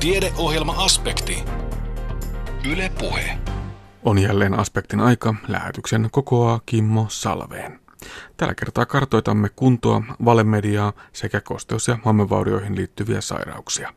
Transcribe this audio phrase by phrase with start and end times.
[0.00, 1.44] Tiedeohjelma-aspekti.
[2.72, 3.38] Yle Puhe.
[4.04, 5.34] On jälleen aspektin aika.
[5.48, 7.80] Lähetyksen kokoaa Kimmo Salveen.
[8.36, 13.94] Tällä kertaa kartoitamme kuntoa, valemediaa sekä kosteus- ja hammevaurioihin liittyviä sairauksia.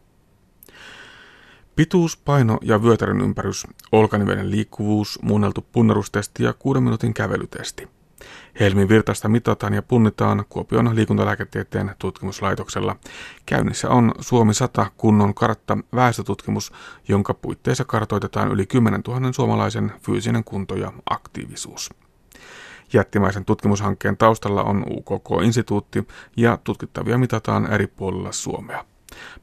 [1.75, 7.87] Pituus, paino ja vyötärön ympärys, olkanivelen liikkuvuus, muunneltu punnerustesti ja kuuden minuutin kävelytesti–
[8.59, 12.95] Helmin virtaista mitataan ja punnitaan Kuopion liikuntalääketieteen tutkimuslaitoksella.
[13.45, 16.71] Käynnissä on Suomi 100 kunnon kartta väestötutkimus,
[17.07, 21.89] jonka puitteissa kartoitetaan yli 10 000 suomalaisen fyysinen kunto ja aktiivisuus.
[22.93, 28.85] Jättimäisen tutkimushankkeen taustalla on UKK-instituutti ja tutkittavia mitataan eri puolilla Suomea.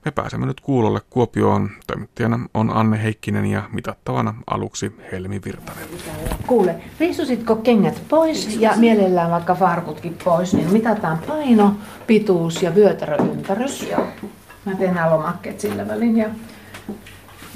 [0.04, 1.70] Me pääsemme nyt kuulolle Kuopioon.
[1.86, 5.84] Toimittajana on Anne Heikkinen ja mitattavana aluksi Helmi Virtanen.
[6.46, 11.74] Kuule, riisusitko kengät pois ja mielellään vaikka farkutkin pois, niin mitataan paino,
[12.06, 13.82] pituus ja vyötäröympärys.
[13.90, 14.06] Joo.
[14.64, 16.28] Mä teen nämä lomakkeet sillä välin ja,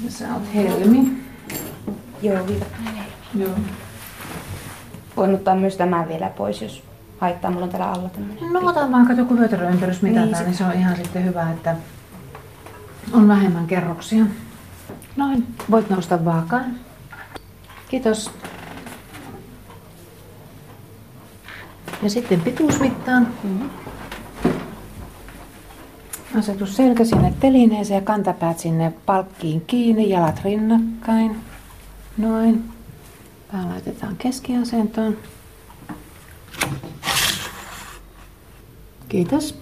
[0.05, 1.23] ja sä oot Helmi.
[2.21, 3.03] Joo, Virtanen
[3.35, 3.49] Joo.
[5.17, 6.83] Voin ottaa myös tämän vielä pois, jos
[7.17, 7.51] haittaa.
[7.51, 8.53] Mulla on täällä alla tämmöinen.
[8.53, 11.75] No otan vaan, kato kun vyötäröympärys mitataan, niin, niin se on ihan sitten hyvä, että
[13.11, 14.25] on vähemmän kerroksia.
[15.15, 16.75] Noin, voit nousta vaakaan.
[17.89, 18.31] Kiitos.
[22.03, 23.27] Ja sitten pituusmittaan.
[23.43, 23.69] Mm-hmm.
[26.39, 31.35] Asetus selkä sinne telineeseen ja kantapäät sinne palkkiin kiinni, jalat rinnakkain.
[32.17, 32.63] Noin.
[33.51, 35.17] Pää laitetaan keskiasentoon.
[39.09, 39.59] Kiitos.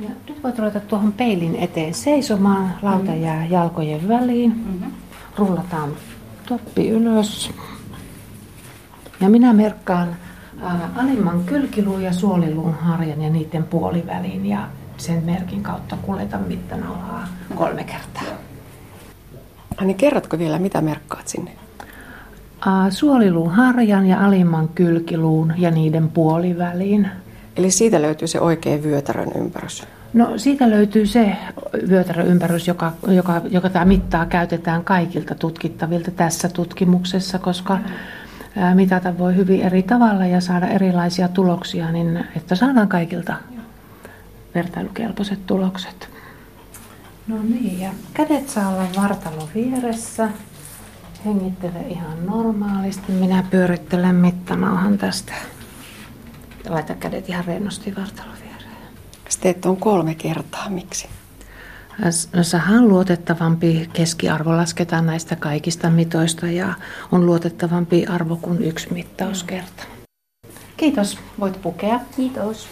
[0.00, 2.74] Ja nyt voit ruveta tuohon peilin eteen seisomaan.
[2.82, 4.50] Lauta jää jalkojen väliin.
[4.50, 4.92] Mm-hmm.
[5.36, 5.90] Rullataan
[6.48, 7.50] toppi ylös.
[9.20, 10.16] Ja minä merkkaan
[10.62, 14.46] ää, alimman kylkiluun ja suoliluun harjan ja niiden puoliväliin.
[14.46, 18.36] Ja sen merkin kautta kuljetan mittanalaa kolme kertaa.
[19.80, 21.50] Niin kerrotko vielä, mitä merkkaat sinne?
[22.90, 27.10] Suoliluun harjan ja alimman kylkiluun ja niiden puoliväliin.
[27.56, 29.84] Eli siitä löytyy se oikea vyötärön ympärys?
[30.12, 31.36] No siitä löytyy se
[31.88, 37.78] vyötärön ympärys, joka, joka, joka tämä mittaa käytetään kaikilta tutkittavilta tässä tutkimuksessa, koska
[38.74, 43.34] mitata voi hyvin eri tavalla ja saada erilaisia tuloksia, niin että saadaan kaikilta
[44.54, 46.08] vertailukelpoiset tulokset.
[47.26, 50.28] No niin, ja kädet saa olla vartalon vieressä.
[51.24, 53.12] Hengittele ihan normaalisti.
[53.12, 55.32] Minä pyörittelen mittanauhan tästä.
[56.68, 58.45] Laita kädet ihan rennosti vartalon viereen.
[59.28, 60.70] Sä teet on kolme kertaa.
[60.70, 61.08] Miksi?
[61.98, 66.74] No, on luotettavampi keskiarvo lasketaan näistä kaikista mitoista ja
[67.12, 69.82] on luotettavampi arvo kuin yksi mittauskerta.
[70.76, 71.18] Kiitos.
[71.40, 72.00] Voit pukea.
[72.16, 72.68] Kiitos.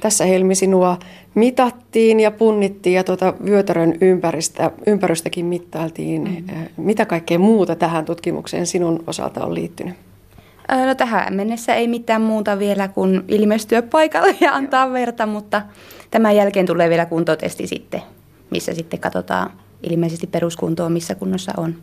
[0.00, 0.98] Tässä Helmi sinua
[1.34, 6.22] mitattiin ja punnittiin ja tuota vyötärön ympäristä, ympärystäkin mittailtiin.
[6.22, 6.66] Mm-hmm.
[6.76, 9.96] Mitä kaikkea muuta tähän tutkimukseen sinun osalta on liittynyt?
[10.86, 15.62] No tähän mennessä ei mitään muuta vielä kuin ilmestyä paikalle ja antaa verta, mutta
[16.10, 18.02] tämän jälkeen tulee vielä kuntotesti sitten,
[18.50, 19.50] missä sitten katsotaan
[19.82, 21.74] ilmeisesti peruskuntoa, missä kunnossa on.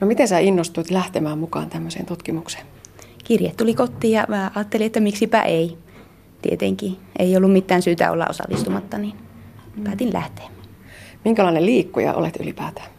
[0.00, 2.66] No miten sä innostuit lähtemään mukaan tämmöiseen tutkimukseen?
[3.24, 5.78] Kirje tuli kotiin ja mä ajattelin, että miksipä ei.
[6.42, 9.14] Tietenkin ei ollut mitään syytä olla osallistumatta, niin
[9.84, 10.44] päätin lähteä.
[11.24, 12.97] Minkälainen liikkuja olet ylipäätään?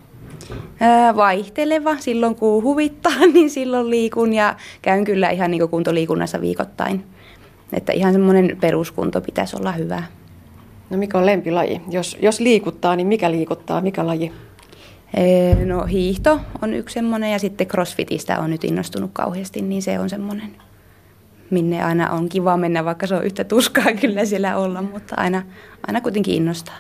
[1.16, 1.98] Vaihteleva.
[1.98, 7.06] Silloin kun huvittaa, niin silloin liikun ja käyn kyllä ihan niin kuntoliikunnassa viikoittain.
[7.74, 10.04] Että ihan semmoinen peruskunto pitäisi olla hyvä.
[10.90, 11.82] No mikä on lempilaji?
[11.90, 13.82] Jos, jos liikuttaa, niin mikä liikuttaa?
[13.82, 14.32] Mikä laji?
[15.66, 20.10] No hiihto on yksi semmoinen ja sitten crossfitistä on nyt innostunut kauheasti, niin se on
[20.10, 20.56] semmoinen,
[21.50, 25.44] minne aina on kiva mennä, vaikka se on yhtä tuskaa kyllä siellä olla, mutta aina,
[25.88, 26.76] aina kuitenkin innostaa.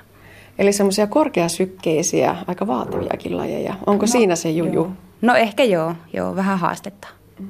[0.60, 3.74] Eli semmoisia korkeasykkeisiä, aika vaativiakin lajeja.
[3.86, 4.74] Onko no, siinä se juju?
[4.74, 4.92] Joo.
[5.22, 7.08] No ehkä joo, joo vähän haastetta.
[7.40, 7.48] Mm.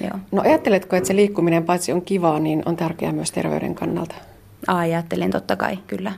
[0.00, 0.18] Joo.
[0.32, 4.14] No ajatteletko, että se liikkuminen paitsi on kivaa, niin on tärkeää myös terveyden kannalta?
[4.66, 6.12] Ajattelen totta kai, kyllä.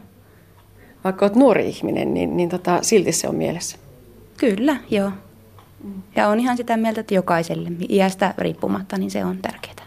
[1.05, 3.77] Vaikka olet nuori ihminen, niin, niin tota, silti se on mielessä?
[4.37, 5.11] Kyllä, joo.
[5.85, 6.03] Mm.
[6.17, 9.78] Ja on ihan sitä mieltä, että jokaiselle iästä riippumatta, niin se on tärkeää.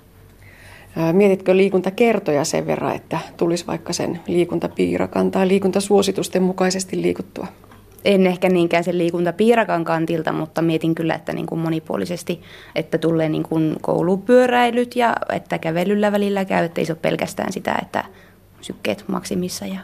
[1.11, 7.47] Mietitkö liikuntakertoja sen verran, että tulisi vaikka sen liikuntapiirakan tai liikuntasuositusten mukaisesti liikuttua?
[8.05, 12.41] En ehkä niinkään sen liikuntapiirakan kantilta, mutta mietin kyllä, että niin kuin monipuolisesti,
[12.75, 17.53] että tulee niin kuin koulupyöräilyt ja että kävelyllä välillä käy, että ei se ole pelkästään
[17.53, 18.03] sitä, että
[18.61, 19.65] sykkeet maksimissa.
[19.65, 19.79] Ja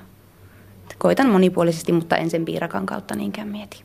[0.98, 3.84] koitan monipuolisesti, mutta en sen piirakan kautta niinkään mieti.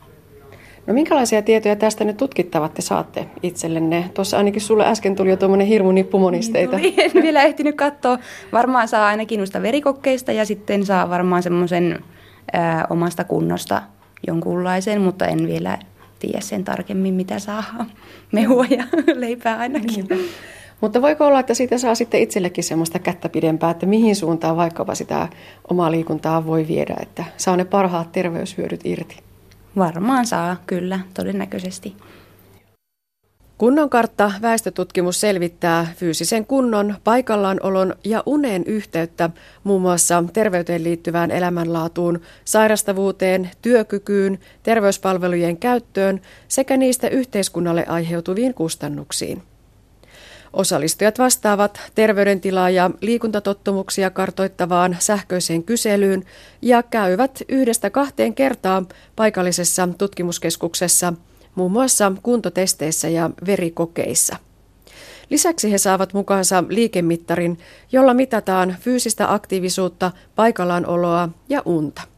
[0.86, 4.10] No minkälaisia tietoja tästä nyt tutkittavat te saatte itsellenne?
[4.14, 6.76] Tuossa ainakin sulle äsken tuli jo tuommoinen hirmu nippu monisteita.
[6.76, 7.04] Niin tuli.
[7.14, 8.18] En vielä ehtinyt katsoa.
[8.52, 12.04] Varmaan saa ainakin noista verikokkeista ja sitten saa varmaan semmoisen
[12.90, 13.82] omasta kunnosta
[14.26, 15.78] jonkunlaisen, mutta en vielä
[16.18, 17.64] tiedä sen tarkemmin, mitä saa.
[18.32, 18.84] Mehua ja
[19.14, 20.06] leipää ainakin.
[20.10, 20.28] Niin.
[20.80, 24.94] Mutta voiko olla, että siitä saa sitten itsellekin semmoista kättä pidempää, että mihin suuntaan vaikkapa
[24.94, 25.28] sitä
[25.70, 29.31] omaa liikuntaa voi viedä, että saa ne parhaat terveyshyödyt irti?
[29.76, 31.96] Varmaan saa, kyllä, todennäköisesti.
[33.58, 39.30] Kunnon kartta väestötutkimus selvittää fyysisen kunnon, paikallaanolon ja unen yhteyttä
[39.64, 49.42] muun muassa terveyteen liittyvään elämänlaatuun, sairastavuuteen, työkykyyn, terveyspalvelujen käyttöön sekä niistä yhteiskunnalle aiheutuviin kustannuksiin.
[50.52, 56.24] Osallistujat vastaavat terveydentilaa ja liikuntatottumuksia kartoittavaan sähköiseen kyselyyn
[56.62, 58.84] ja käyvät yhdestä kahteen kertaa
[59.16, 61.12] paikallisessa tutkimuskeskuksessa
[61.54, 64.36] muun muassa kuntotesteissä ja verikokeissa.
[65.30, 67.58] Lisäksi he saavat mukaansa liikemittarin,
[67.92, 72.11] jolla mitataan fyysistä aktiivisuutta, paikallaanooloa ja unta.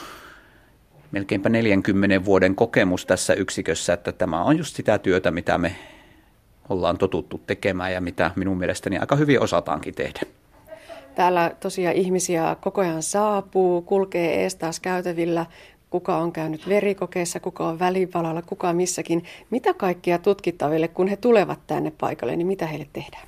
[1.13, 5.75] melkeinpä 40 vuoden kokemus tässä yksikössä, että tämä on just sitä työtä, mitä me
[6.69, 10.19] ollaan totuttu tekemään ja mitä minun mielestäni aika hyvin osataankin tehdä.
[11.15, 15.45] Täällä tosiaan ihmisiä koko ajan saapuu, kulkee ees taas käytävillä,
[15.89, 19.23] kuka on käynyt verikokeessa, kuka on välipalalla, kuka missäkin.
[19.49, 23.27] Mitä kaikkia tutkittaville, kun he tulevat tänne paikalle, niin mitä heille tehdään?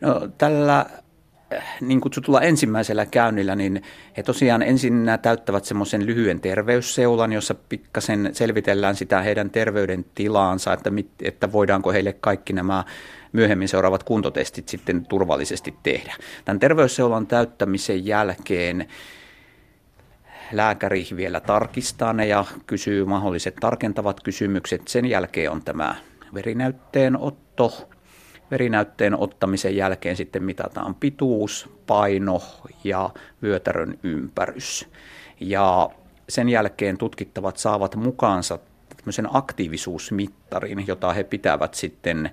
[0.00, 0.86] No, tällä
[1.80, 3.82] niin kutsutulla ensimmäisellä käynnillä, niin
[4.16, 10.90] he tosiaan ensin täyttävät semmoisen lyhyen terveysseulan, jossa pikkasen selvitellään sitä heidän terveyden tilaansa, että,
[10.90, 12.84] mit, että voidaanko heille kaikki nämä
[13.32, 16.16] myöhemmin seuraavat kuntotestit sitten turvallisesti tehdä.
[16.44, 18.88] Tämän terveysseulan täyttämisen jälkeen
[20.52, 24.88] lääkäri vielä tarkistaa ne ja kysyy mahdolliset tarkentavat kysymykset.
[24.88, 25.96] Sen jälkeen on tämä
[26.34, 27.88] verinäytteenotto,
[28.50, 32.42] Verinäytteen ottamisen jälkeen sitten mitataan pituus, paino
[32.84, 33.10] ja
[33.42, 34.88] vyötärön ympärys.
[35.40, 35.90] Ja
[36.28, 38.58] sen jälkeen tutkittavat saavat mukaansa
[38.96, 42.30] tämmöisen aktiivisuusmittarin, jota he pitävät sitten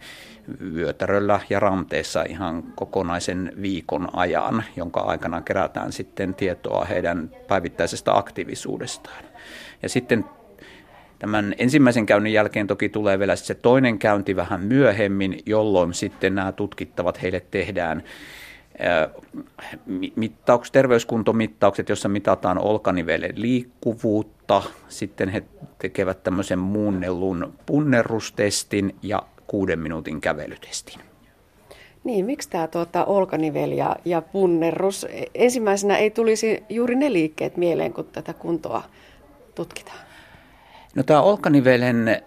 [0.74, 9.24] vyötäröllä ja ranteessa ihan kokonaisen viikon ajan, jonka aikana kerätään sitten tietoa heidän päivittäisestä aktiivisuudestaan.
[9.84, 10.26] Ja sitten
[11.20, 16.52] Tämän ensimmäisen käynnin jälkeen toki tulee vielä se toinen käynti vähän myöhemmin, jolloin sitten nämä
[16.52, 18.04] tutkittavat heille tehdään
[20.16, 24.64] mittauks, terveyskuntomittaukset, jossa mitataan olkanivelen liikkuvuutta.
[24.88, 25.44] Sitten he
[25.80, 31.00] tekevät tämmöisen muunnellun punnerustestin ja kuuden minuutin kävelytestin.
[32.04, 35.08] Niin, miksi tämä tuota, olkanivel ja, ja punnerus?
[35.36, 38.84] Ensimmäisenä ei tulisi juuri ne liikkeet mieleen, kun tätä kuntoa
[39.56, 40.07] tutkitaan.
[40.98, 42.22] No tämä olkanivelen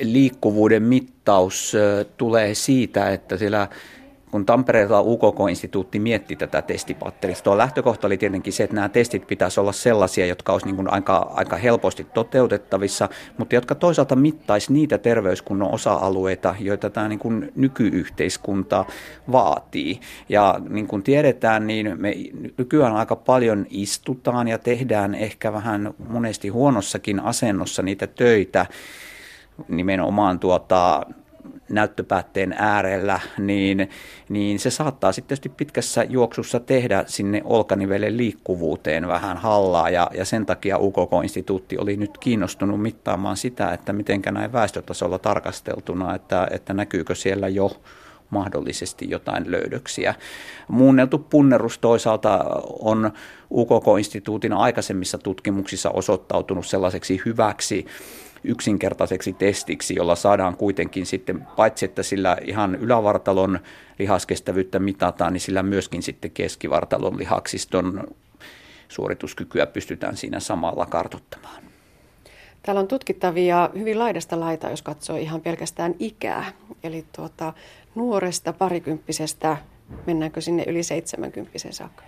[0.00, 1.72] liikkuvuuden mittaus
[2.16, 3.68] tulee siitä, että siellä
[4.30, 9.72] kun Tampereella UKK-instituutti mietti tätä testipatteristoa, lähtökohta oli tietenkin se, että nämä testit pitäisi olla
[9.72, 13.08] sellaisia, jotka olisi niin kuin aika, aika helposti toteutettavissa,
[13.38, 18.84] mutta jotka toisaalta mittaisi niitä terveyskunnon osa-alueita, joita tämä niin kuin nykyyhteiskunta
[19.32, 20.00] vaatii.
[20.28, 22.14] Ja niin kuin tiedetään, niin me
[22.58, 28.66] nykyään aika paljon istutaan ja tehdään ehkä vähän monesti huonossakin asennossa niitä töitä,
[29.68, 31.06] nimenomaan tuota,
[31.70, 33.90] näyttöpäätteen äärellä, niin,
[34.28, 40.24] niin se saattaa sitten tietysti pitkässä juoksussa tehdä sinne olkanivelen liikkuvuuteen vähän hallaa ja, ja
[40.24, 46.74] sen takia UKK-instituutti oli nyt kiinnostunut mittaamaan sitä, että miten näin väestötasolla tarkasteltuna, että, että
[46.74, 47.70] näkyykö siellä jo
[48.30, 50.14] mahdollisesti jotain löydöksiä.
[50.68, 52.44] Muunneltu punnerus toisaalta
[52.80, 53.10] on
[53.50, 57.86] UKK-instituutin aikaisemmissa tutkimuksissa osoittautunut sellaiseksi hyväksi
[58.44, 63.58] yksinkertaiseksi testiksi, jolla saadaan kuitenkin sitten, paitsi että sillä ihan ylävartalon
[63.98, 68.04] lihaskestävyyttä mitataan, niin sillä myöskin sitten keskivartalon lihaksiston
[68.88, 71.62] suorituskykyä pystytään siinä samalla kartottamaan.
[72.62, 76.44] Täällä on tutkittavia hyvin laidasta laita, jos katsoo ihan pelkästään ikää.
[76.82, 77.52] Eli tuota,
[77.94, 79.56] nuoresta parikymppisestä,
[80.06, 82.02] mennäänkö sinne yli 70 saakka?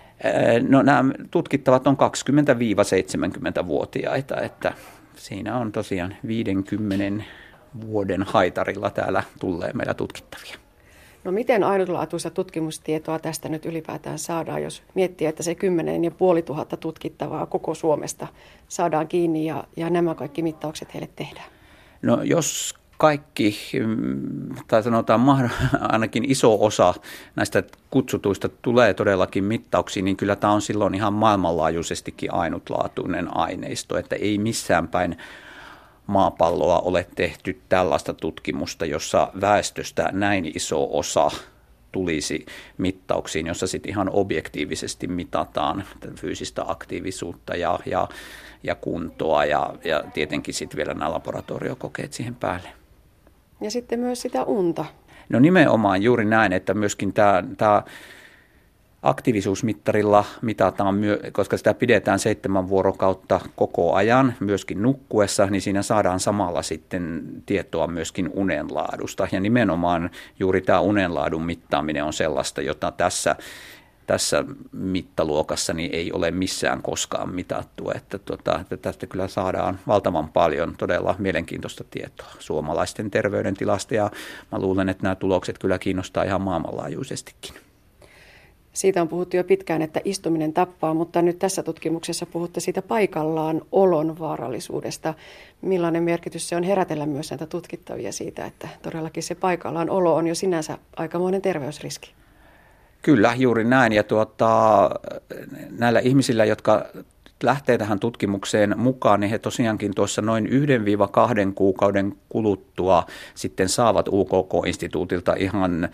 [0.68, 4.72] No nämä tutkittavat on 20-70-vuotiaita, että
[5.20, 7.24] siinä on tosiaan 50
[7.86, 10.56] vuoden haitarilla täällä tulee meillä tutkittavia.
[11.24, 16.42] No miten ainutlaatuista tutkimustietoa tästä nyt ylipäätään saadaan, jos miettii, että se 10 ja puoli
[16.42, 18.26] tuhatta tutkittavaa koko Suomesta
[18.68, 21.46] saadaan kiinni ja, ja nämä kaikki mittaukset heille tehdään?
[22.02, 25.50] No jos kaikki, mm, tai sanotaan
[25.92, 26.94] ainakin iso osa
[27.36, 34.16] näistä kutsutuista tulee todellakin mittauksiin, niin kyllä tämä on silloin ihan maailmanlaajuisestikin ainutlaatuinen aineisto, että
[34.16, 35.18] ei missään päin
[36.06, 41.30] maapalloa ole tehty tällaista tutkimusta, jossa väestöstä näin iso osa
[41.92, 42.46] tulisi
[42.78, 45.84] mittauksiin, jossa sitten ihan objektiivisesti mitataan
[46.16, 48.08] fyysistä aktiivisuutta ja, ja,
[48.62, 52.79] ja kuntoa ja, ja tietenkin sitten vielä nämä laboratoriokokeet siihen päälle.
[53.60, 54.84] Ja sitten myös sitä unta.
[55.28, 57.82] No nimenomaan juuri näin, että myöskin tämä, tämä
[59.02, 61.00] aktiivisuusmittarilla mitataan,
[61.32, 67.86] koska sitä pidetään seitsemän vuorokautta koko ajan myöskin nukkuessa, niin siinä saadaan samalla sitten tietoa
[67.86, 69.28] myöskin unenlaadusta.
[69.32, 73.36] Ja nimenomaan juuri tämä unenlaadun mittaaminen on sellaista, jota tässä
[74.10, 77.90] tässä mittaluokassa niin ei ole missään koskaan mitattu.
[77.90, 84.10] Että, tota, että tästä kyllä saadaan valtavan paljon todella mielenkiintoista tietoa suomalaisten terveydentilasta ja
[84.52, 87.54] mä luulen, että nämä tulokset kyllä kiinnostaa ihan maailmanlaajuisestikin.
[88.72, 93.62] Siitä on puhuttu jo pitkään, että istuminen tappaa, mutta nyt tässä tutkimuksessa puhutte siitä paikallaan
[93.72, 95.14] olon vaarallisuudesta.
[95.62, 100.26] Millainen merkitys se on herätellä myös näitä tutkittavia siitä, että todellakin se paikallaan olo on
[100.26, 102.19] jo sinänsä aikamoinen terveysriski?
[103.02, 103.92] Kyllä, juuri näin.
[103.92, 104.90] Ja tuota,
[105.78, 106.86] näillä ihmisillä, jotka
[107.42, 110.50] lähtee tähän tutkimukseen mukaan, niin he tosiaankin tuossa noin 1-2
[111.54, 115.88] kuukauden kuluttua sitten saavat UKK-instituutilta ihan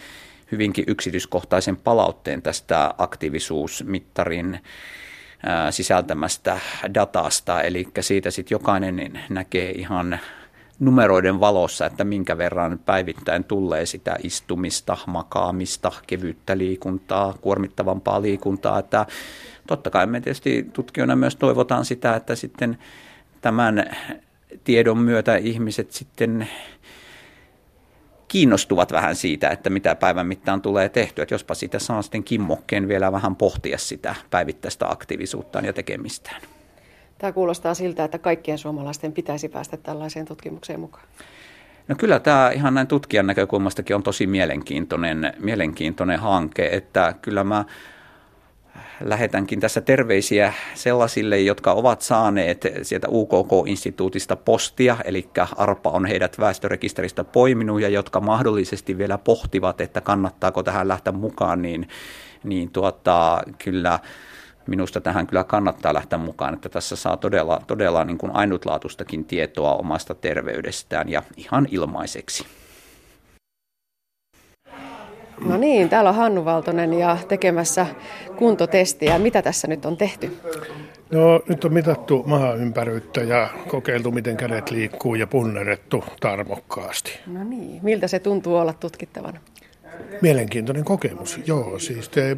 [0.53, 4.61] hyvinkin yksityiskohtaisen palautteen tästä aktiivisuusmittarin
[5.71, 6.59] sisältämästä
[6.95, 10.19] datasta, eli siitä sitten jokainen näkee ihan
[10.79, 18.79] numeroiden valossa, että minkä verran päivittäin tulee sitä istumista, makaamista, kevyttä liikuntaa, kuormittavampaa liikuntaa.
[18.79, 19.07] Että
[19.67, 22.79] totta kai me tietysti tutkijoina myös toivotaan sitä, että sitten
[23.41, 23.97] tämän
[24.65, 26.49] tiedon myötä ihmiset sitten
[28.29, 31.23] kiinnostuvat vähän siitä, että mitä päivän mittaan tulee tehtyä.
[31.23, 36.56] Että jospa siitä saa sitten kimmokkeen vielä vähän pohtia sitä päivittäistä aktiivisuuttaan ja tekemistään.
[37.19, 41.05] Tämä kuulostaa siltä, että kaikkien suomalaisten pitäisi päästä tällaiseen tutkimukseen mukaan.
[41.89, 47.65] No kyllä tämä ihan näin tutkijan näkökulmastakin on tosi mielenkiintoinen, mielenkiintoinen hanke, että kyllä mä
[49.01, 57.25] lähetänkin tässä terveisiä sellaisille, jotka ovat saaneet sieltä UKK-instituutista postia, eli ARPA on heidät väestörekisteristä
[57.25, 61.89] poiminut ja jotka mahdollisesti vielä pohtivat, että kannattaako tähän lähteä mukaan, niin,
[62.45, 63.99] niin tuota, kyllä
[64.67, 69.75] minusta tähän kyllä kannattaa lähteä mukaan, että tässä saa todella, todella niin kuin ainutlaatustakin tietoa
[69.75, 72.47] omasta terveydestään ja ihan ilmaiseksi.
[75.45, 77.87] No niin, täällä on Hannu Valtonen ja tekemässä
[78.37, 79.19] kuntotestiä.
[79.19, 80.37] Mitä tässä nyt on tehty?
[81.11, 82.27] No nyt on mitattu
[82.59, 87.21] ympäryyttä ja kokeiltu, miten kädet liikkuu ja punnerettu tarmokkaasti.
[87.27, 89.41] No niin, miltä se tuntuu olla tutkittavana?
[90.23, 91.79] Mielenkiintoinen kokemus, joo.
[91.79, 92.37] Siis te,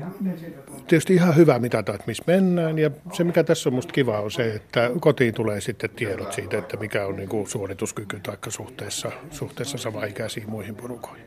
[0.87, 2.79] tietysti ihan hyvä mitata, että missä mennään.
[2.79, 6.59] Ja se, mikä tässä on musta kiva, on se, että kotiin tulee sitten tiedot siitä,
[6.59, 11.27] että mikä on niin kuin suorituskyky tai suhteessa, suhteessa samaikäisiin muihin porukoihin.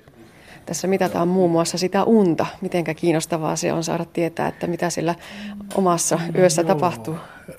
[0.65, 2.45] Tässä mitataan muun muassa sitä unta.
[2.61, 5.15] Mitenkä kiinnostavaa se on saada tietää, että mitä sillä
[5.75, 6.67] omassa yössä Joo.
[6.67, 7.15] tapahtuu.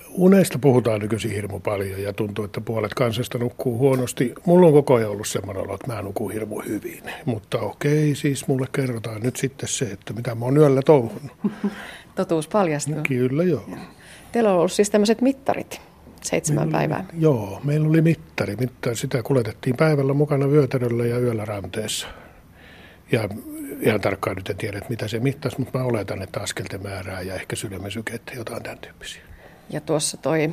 [0.09, 4.33] Unesta puhutaan nykyisin hirmu paljon ja tuntuu, että puolet kansasta nukkuu huonosti.
[4.45, 7.03] Mulla on koko ajan ollut semmoinen olo, että mä nukun hirmu hyvin.
[7.25, 11.31] Mutta okei, siis mulle kerrotaan nyt sitten se, että mitä mä oon yöllä touhunut.
[12.15, 12.95] Totuus paljastuu.
[13.07, 13.69] Kyllä joo.
[14.31, 15.81] Teillä on ollut siis tämmöiset mittarit
[16.21, 17.05] seitsemän meillä päivää.
[17.19, 18.55] Joo, meillä oli mittari.
[18.55, 18.95] mittari.
[18.95, 22.07] Sitä kuljetettiin päivällä mukana vyötäröllä ja yöllä ranteessa.
[23.13, 23.29] Ja
[23.81, 27.35] ihan tarkkaan nyt en tiedä, mitä se mittasi, mutta mä oletan, että askelten määrää ja
[27.35, 29.32] ehkä sydämen sykettä, jotain tämän tyyppisiä.
[29.69, 30.49] Ja tuossa toi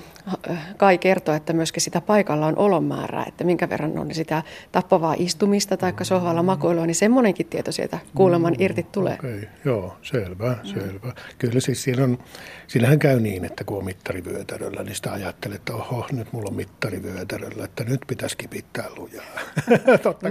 [0.76, 5.76] Kai kertoi, että myöskin sitä paikalla on olonmäärää, että minkä verran on sitä tappavaa istumista
[5.76, 9.14] tai sohvalla makoilua, niin semmoinenkin tieto sieltä kuuleman irti tulee.
[9.14, 11.12] Okay, joo, selvä, selvä.
[11.38, 12.19] Kyllä siis siinä on,
[12.67, 16.57] siinähän käy niin, että kun on mittarivyötäröllä, niin sitä ajattelee, että oho, nyt mulla on
[16.57, 19.40] mittarivyötäröllä, että nyt pitäisi kipittää lujaa.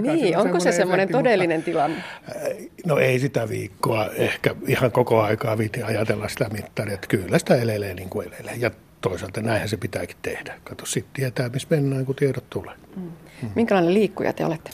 [0.00, 2.04] niin, onko se semmoinen todellinen mutta, tilanne?
[2.86, 7.56] No ei sitä viikkoa, ehkä ihan koko aikaa viiti ajatella sitä mittaria, että kyllä sitä
[7.56, 8.54] elelee niin kuin elelee.
[8.56, 8.70] Ja
[9.00, 10.60] toisaalta näinhän se pitääkin tehdä.
[10.64, 12.74] Kato, sitten tietää, missä mennään, kun tiedot tulee.
[12.96, 13.12] Mm.
[13.54, 14.70] Minkälainen liikkuja te olette?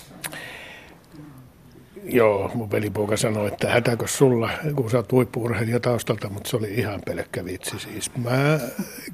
[2.05, 6.75] Joo, mun velipoika sanoi, että hätäkö sulla, kun sä oot huippuurheilija taustalta, mutta se oli
[6.75, 7.79] ihan pelkkä vitsi.
[7.79, 8.61] Siis mä,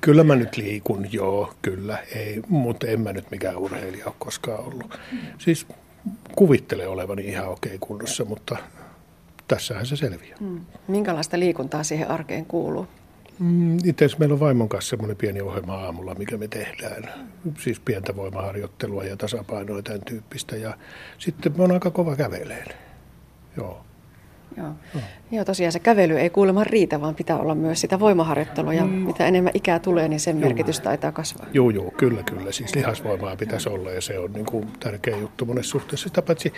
[0.01, 4.65] kyllä mä nyt liikun, joo, kyllä, ei, mutta en mä nyt mikään urheilija ole koskaan
[4.65, 4.99] ollut.
[5.39, 5.67] Siis
[6.37, 8.57] kuvittele olevani ihan okei kunnossa, mutta
[9.49, 10.37] tässähän se selviää.
[10.41, 10.61] Hmm.
[10.89, 12.87] Minkälaista liikuntaa siihen arkeen kuuluu?
[13.39, 17.13] Mm, itse asiassa meillä on vaimon kanssa semmoinen pieni ohjelma aamulla, mikä me tehdään.
[17.59, 20.57] Siis pientä voimaharjoittelua ja tasapainoa ja tämän tyyppistä.
[20.57, 20.77] Ja
[21.19, 22.67] sitten me on aika kova käveleen.
[23.57, 23.85] Joo.
[24.57, 24.67] Joo.
[24.95, 25.03] Joo.
[25.31, 28.75] Joo, tosiaan se kävely ei kuulemma riitä, vaan pitää olla myös sitä voimaharjoittelua.
[28.75, 28.91] Ja mm.
[28.91, 31.47] mitä enemmän ikää tulee, niin sen merkitys taitaa kasvaa.
[31.53, 32.53] Joo, joo, kyllä, kyllä.
[32.53, 36.09] Siis lihasvoimaa pitäisi olla ja se on niin kuin tärkeä juttu monessa suhteessa.
[36.09, 36.53] Sitä paitsi,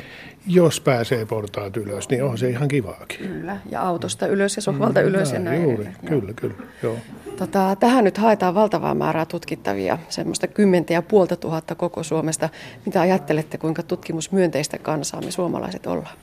[0.46, 3.18] jos pääsee portaat ylös, niin on se ihan kivaakin.
[3.18, 5.62] Kyllä, ja autosta ylös ja sohvalta mm, ylös ja näin.
[5.62, 6.96] Juuri, kyllä, kyllä, joo.
[7.36, 12.48] Tota, tähän nyt haetaan valtavaa määrää tutkittavia, semmoista kymmentä ja puolta tuhatta koko Suomesta.
[12.86, 16.16] Mitä ajattelette, kuinka tutkimusmyönteistä kansaa me suomalaiset ollaan?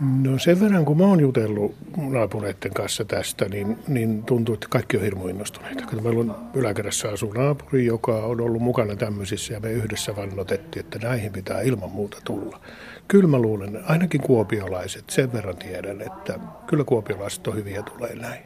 [0.00, 4.96] No sen verran, kun mä oon jutellut naapureiden kanssa tästä, niin, niin tuntuu, että kaikki
[4.96, 5.86] on hirmu innostuneita.
[5.86, 10.84] Kun meillä on yläkerrassa asuu naapuri, joka on ollut mukana tämmöisissä ja me yhdessä vannotettiin,
[10.84, 12.60] että näihin pitää ilman muuta tulla.
[13.08, 18.42] Kyllä mä luulen, ainakin kuopiolaiset, sen verran tiedän, että kyllä kuopiolaiset on hyviä tulee näin.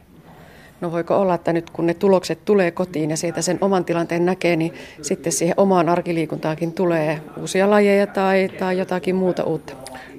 [0.81, 4.25] No voiko olla, että nyt kun ne tulokset tulee kotiin ja siitä sen oman tilanteen
[4.25, 9.73] näkee, niin sitten siihen omaan arkiliikuntaankin tulee uusia lajeja tai, tai jotakin muuta uutta?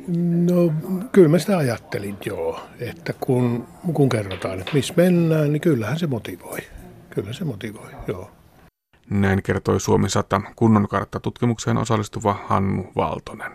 [0.08, 0.72] No
[1.12, 6.06] kyllä mä sitä ajattelin joo, että kun, kun kerrotaan, että missä mennään, niin kyllähän se
[6.06, 6.58] motivoi.
[7.10, 8.30] Kyllä se motivoi, joo.
[9.10, 10.88] Näin kertoi Suomi 100 kunnon
[11.22, 13.52] tutkimukseen osallistuva Hannu Valtonen.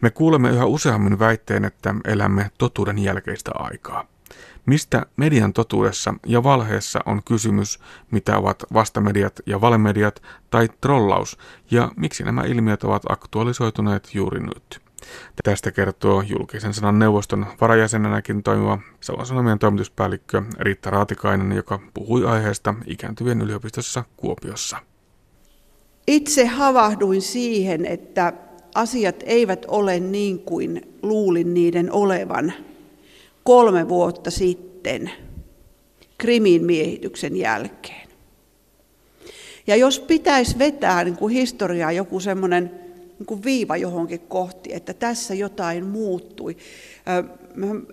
[0.00, 4.06] Me kuulemme yhä useammin väitteen, että elämme totuuden jälkeistä aikaa.
[4.66, 7.78] Mistä median totuudessa ja valheessa on kysymys,
[8.10, 11.38] mitä ovat vastamediat ja valemediat tai trollaus,
[11.70, 14.80] ja miksi nämä ilmiöt ovat aktualisoituneet juuri nyt.
[15.44, 22.74] Tästä kertoo julkisen sanan neuvoston varajäsenenäkin toimiva Savon Sanomien toimituspäällikkö Riitta Raatikainen, joka puhui aiheesta
[22.86, 24.76] ikääntyvien yliopistossa Kuopiossa.
[26.06, 28.32] Itse havahduin siihen, että
[28.74, 32.52] asiat eivät ole niin kuin luulin niiden olevan–
[33.44, 35.10] kolme vuotta sitten
[36.18, 38.08] Krimin miehityksen jälkeen.
[39.66, 42.70] Ja jos pitäisi vetää niin kuin historiaa joku semmoinen
[43.18, 46.56] niin kuin viiva johonkin kohti, että tässä jotain muuttui.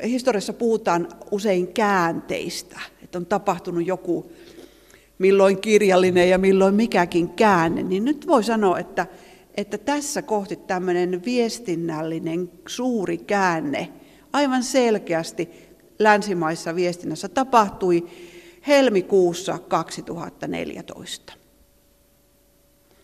[0.03, 4.31] Historiassa puhutaan usein käänteistä, että on tapahtunut joku
[5.17, 9.07] milloin kirjallinen ja milloin mikäkin käänne, niin nyt voi sanoa, että,
[9.57, 13.89] että tässä kohti tämmöinen viestinnällinen suuri käänne–
[14.33, 15.49] aivan selkeästi
[15.99, 18.07] länsimaissa viestinnässä tapahtui
[18.67, 21.33] helmikuussa 2014.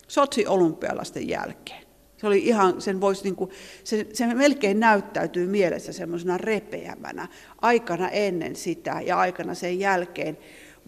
[0.08, 1.84] Sotsi olympialaisten jälkeen.
[2.16, 3.50] Se oli ihan, sen voisi niin kuin,
[3.84, 7.28] se, se melkein näyttäytyy mielessä semmoisena repeämänä
[7.62, 10.38] aikana ennen sitä ja aikana sen jälkeen,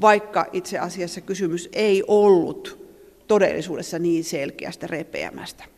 [0.01, 2.87] vaikka itse asiassa kysymys ei ollut
[3.27, 5.76] todellisuudessa niin selkeästä repeämästä.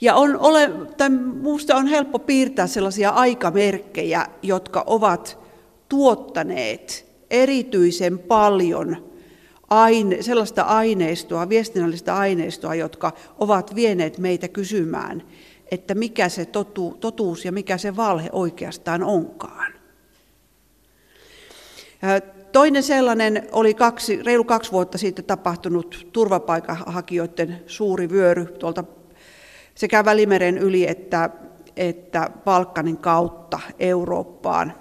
[0.00, 5.38] Ja on, ole, tai minusta on helppo piirtää sellaisia aikamerkkejä, jotka ovat
[5.88, 9.06] tuottaneet erityisen paljon
[9.70, 15.22] aine, sellaista aineistoa, viestinnällistä aineistoa, jotka ovat vieneet meitä kysymään,
[15.70, 19.72] että mikä se totu, totuus ja mikä se valhe oikeastaan onkaan.
[22.52, 28.84] Toinen sellainen oli kaksi, reilu kaksi vuotta sitten tapahtunut turvapaikanhakijoiden suuri vyöry tuolta
[29.76, 31.30] sekä Välimeren yli että,
[31.76, 34.72] että Balkanin kautta Eurooppaan.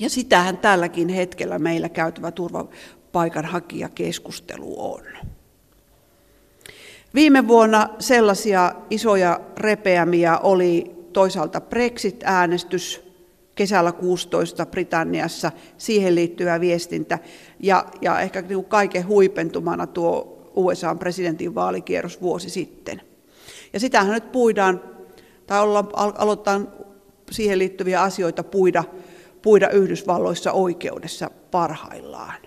[0.00, 5.02] Ja sitähän tälläkin hetkellä meillä käytävä turvapaikanhakijakeskustelu on.
[7.14, 13.12] Viime vuonna sellaisia isoja repeämiä oli toisaalta Brexit-äänestys
[13.54, 17.18] kesällä 16 Britanniassa, siihen liittyvä viestintä
[17.60, 23.02] ja, ja ehkä niin kaiken huipentumana tuo USA presidentin vaalikierros vuosi sitten–
[23.72, 24.80] ja sitähän nyt puidaan,
[25.46, 26.68] tai ollaan, aloitetaan
[27.30, 28.84] siihen liittyviä asioita puida
[29.42, 32.40] puida Yhdysvalloissa oikeudessa parhaillaan.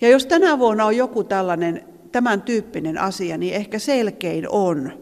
[0.00, 4.92] Ja jos tänä vuonna on joku tällainen, tämän tyyppinen asia, niin ehkä selkein on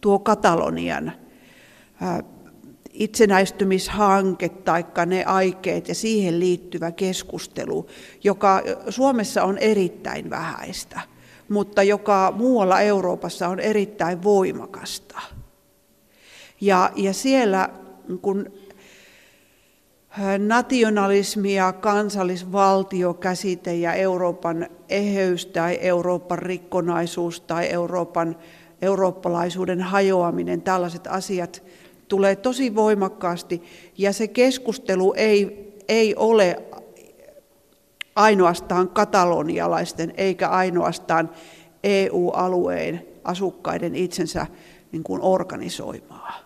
[0.00, 1.12] tuo Katalonian
[2.92, 7.86] itsenäistymishanke tai ne aikeet ja siihen liittyvä keskustelu,
[8.24, 11.00] joka Suomessa on erittäin vähäistä,
[11.48, 15.20] mutta joka muualla Euroopassa on erittäin voimakasta.
[16.60, 17.68] Ja, ja siellä
[18.22, 18.52] kun
[20.38, 28.36] nationalismi ja kansallisvaltiokäsite ja Euroopan eheys tai Euroopan rikkonaisuus tai Euroopan,
[28.82, 31.62] eurooppalaisuuden hajoaminen, tällaiset asiat
[32.08, 33.62] tulee tosi voimakkaasti
[33.98, 36.62] ja se keskustelu ei, ei ole
[38.16, 41.30] ainoastaan katalonialaisten eikä ainoastaan
[41.84, 44.46] EU-alueen asukkaiden itsensä
[44.92, 46.44] niin kuin organisoimaa.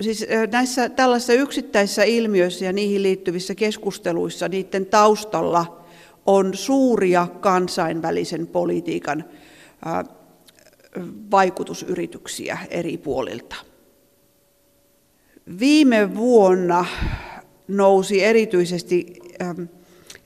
[0.00, 5.84] Siis näissä tällaisissa yksittäisissä ilmiöissä ja niihin liittyvissä keskusteluissa niiden taustalla
[6.26, 9.24] on suuria kansainvälisen politiikan
[11.30, 13.56] vaikutusyrityksiä eri puolilta.
[15.58, 16.84] Viime vuonna
[17.70, 19.06] nousi erityisesti
[19.42, 19.62] ähm,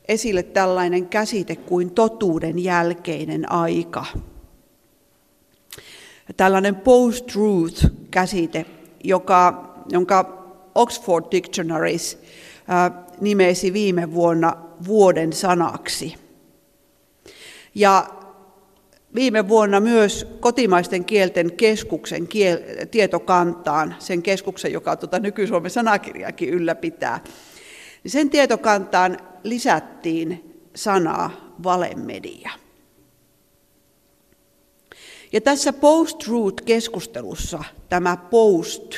[0.08, 4.04] esille tällainen käsite kuin totuuden jälkeinen aika.
[6.36, 8.66] Tällainen post-truth-käsite,
[9.04, 12.18] joka, jonka Oxford Dictionaries
[12.70, 16.14] äh, nimesi viime vuonna vuoden sanaksi.
[17.74, 18.06] Ja
[19.14, 27.20] viime vuonna myös kotimaisten kielten keskuksen kiel- tietokantaan, sen keskuksen, joka tuota nyky-Suomen sanakirjaakin ylläpitää,
[28.04, 32.50] niin sen tietokantaan lisättiin sanaa valemedia.
[35.32, 38.94] Ja tässä post-truth-keskustelussa tämä post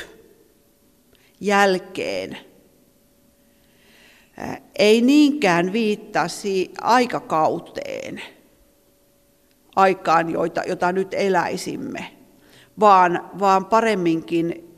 [1.41, 2.37] jälkeen
[4.79, 6.27] ei niinkään viittaa
[6.81, 8.21] aikakauteen–
[9.77, 12.05] aikaan, joita, jota nyt eläisimme,
[12.79, 14.73] vaan, vaan paremminkin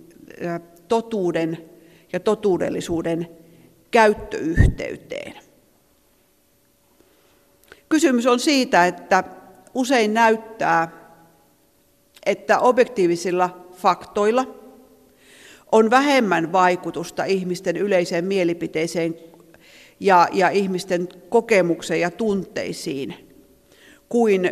[0.88, 1.58] totuuden
[2.14, 3.28] ja totuudellisuuden
[3.92, 5.34] käyttöyhteyteen.
[7.90, 9.24] Kysymys on siitä, että
[9.74, 10.92] usein näyttää,
[12.26, 14.48] että objektiivisilla faktoilla
[15.72, 19.16] on vähemmän vaikutusta ihmisten yleiseen mielipiteeseen
[20.00, 23.14] ja, ja ihmisten kokemukseen ja tunteisiin–
[24.10, 24.52] kuin,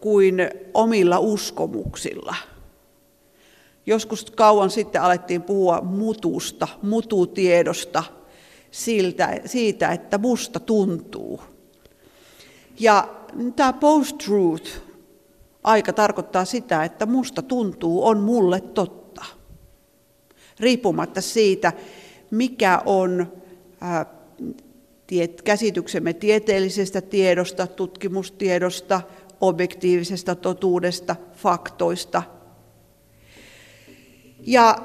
[0.00, 0.36] kuin
[0.74, 2.34] omilla uskomuksilla.
[3.86, 8.04] Joskus kauan sitten alettiin puhua mutusta, mututiedosta,
[8.70, 11.40] siltä, siitä, että musta tuntuu.
[12.80, 13.08] Ja
[13.56, 14.70] tämä post-truth
[15.64, 19.24] aika tarkoittaa sitä, että musta tuntuu on mulle totta.
[20.60, 21.72] Riippumatta siitä,
[22.30, 23.32] mikä on
[25.44, 29.00] käsityksemme tieteellisestä tiedosta, tutkimustiedosta,
[29.40, 32.22] objektiivisesta totuudesta, faktoista.
[34.40, 34.78] Ja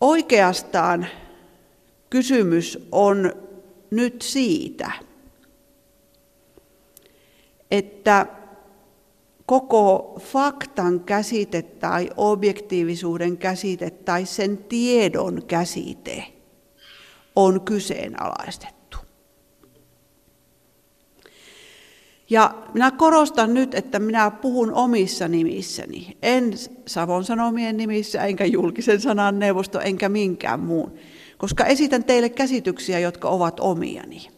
[0.00, 1.06] oikeastaan
[2.10, 3.32] kysymys on
[3.90, 4.92] nyt siitä,
[7.70, 8.26] että
[9.46, 16.24] koko faktan käsite tai objektiivisuuden käsite tai sen tiedon käsite–
[17.36, 18.74] on kyseenalaistettu.
[22.30, 26.52] Ja minä korostan nyt, että minä puhun omissa nimissäni, en
[26.86, 30.94] Savon Sanomien nimissä, enkä julkisen sanan neuvosto, enkä minkään muun,
[31.38, 34.28] koska esitän teille käsityksiä, jotka ovat omiani.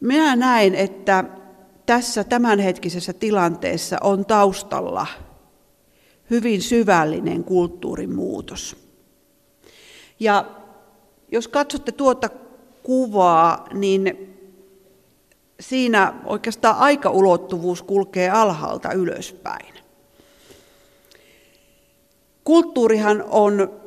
[0.00, 1.24] Minä näen, että
[1.86, 5.06] tässä tämänhetkisessä tilanteessa on taustalla
[6.30, 8.76] hyvin syvällinen kulttuurin muutos.
[10.20, 10.44] Ja
[11.32, 12.28] jos katsotte tuota
[12.82, 14.34] kuvaa, niin
[15.60, 19.74] siinä oikeastaan aikaulottuvuus kulkee alhaalta ylöspäin.
[22.44, 23.80] Kulttuurihan on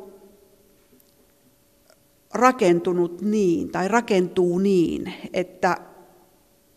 [2.34, 5.78] rakentunut niin, tai rakentuu niin, että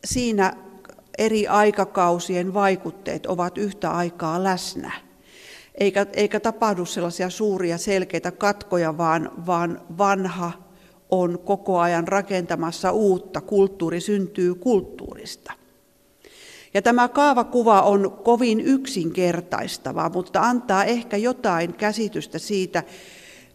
[0.04, 0.56] siinä
[1.18, 4.92] eri aikakausien vaikutteet ovat yhtä aikaa läsnä–
[5.74, 10.52] eikä, eikä tapahdu sellaisia suuria selkeitä katkoja, vaan, vaan vanha
[11.10, 13.40] on koko ajan rakentamassa uutta.
[13.40, 15.52] Kulttuuri syntyy kulttuurista.
[16.74, 22.82] Ja tämä kaavakuva on kovin yksinkertaistava, mutta antaa ehkä jotain käsitystä siitä,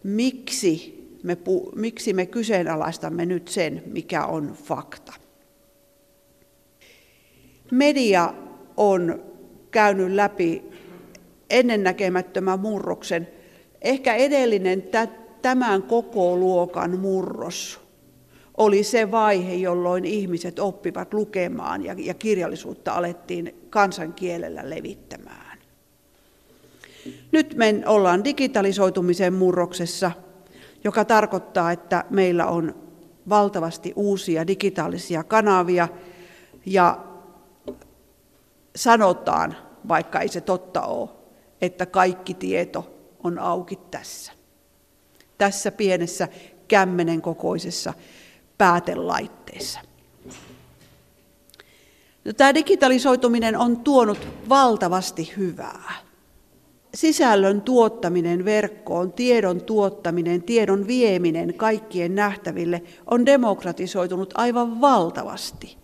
[0.02, 1.38] miksi me,
[1.74, 5.12] miksi me kyseenalaistamme nyt sen, mikä on fakta.
[7.70, 8.34] Media
[8.76, 9.22] on
[9.70, 10.69] käynyt läpi
[11.50, 13.28] ennennäkemättömän murroksen.
[13.82, 14.84] Ehkä edellinen
[15.42, 17.80] tämän koko luokan murros
[18.56, 25.58] oli se vaihe, jolloin ihmiset oppivat lukemaan ja, ja kirjallisuutta alettiin kansankielellä levittämään.
[27.32, 30.10] Nyt me ollaan digitalisoitumisen murroksessa,
[30.84, 32.74] joka tarkoittaa, että meillä on
[33.28, 35.88] valtavasti uusia digitaalisia kanavia
[36.66, 36.98] ja
[38.76, 39.56] sanotaan,
[39.88, 41.08] vaikka ei se totta ole,
[41.62, 42.90] että kaikki tieto
[43.24, 44.32] on auki tässä.
[45.38, 46.28] Tässä pienessä
[46.68, 47.94] kämmenen kokoisessa
[48.58, 49.80] päätelaitteessa.
[52.24, 55.92] No, tämä digitalisoituminen on tuonut valtavasti hyvää.
[56.94, 65.76] Sisällön tuottaminen verkkoon, tiedon tuottaminen, tiedon vieminen kaikkien nähtäville on demokratisoitunut aivan valtavasti.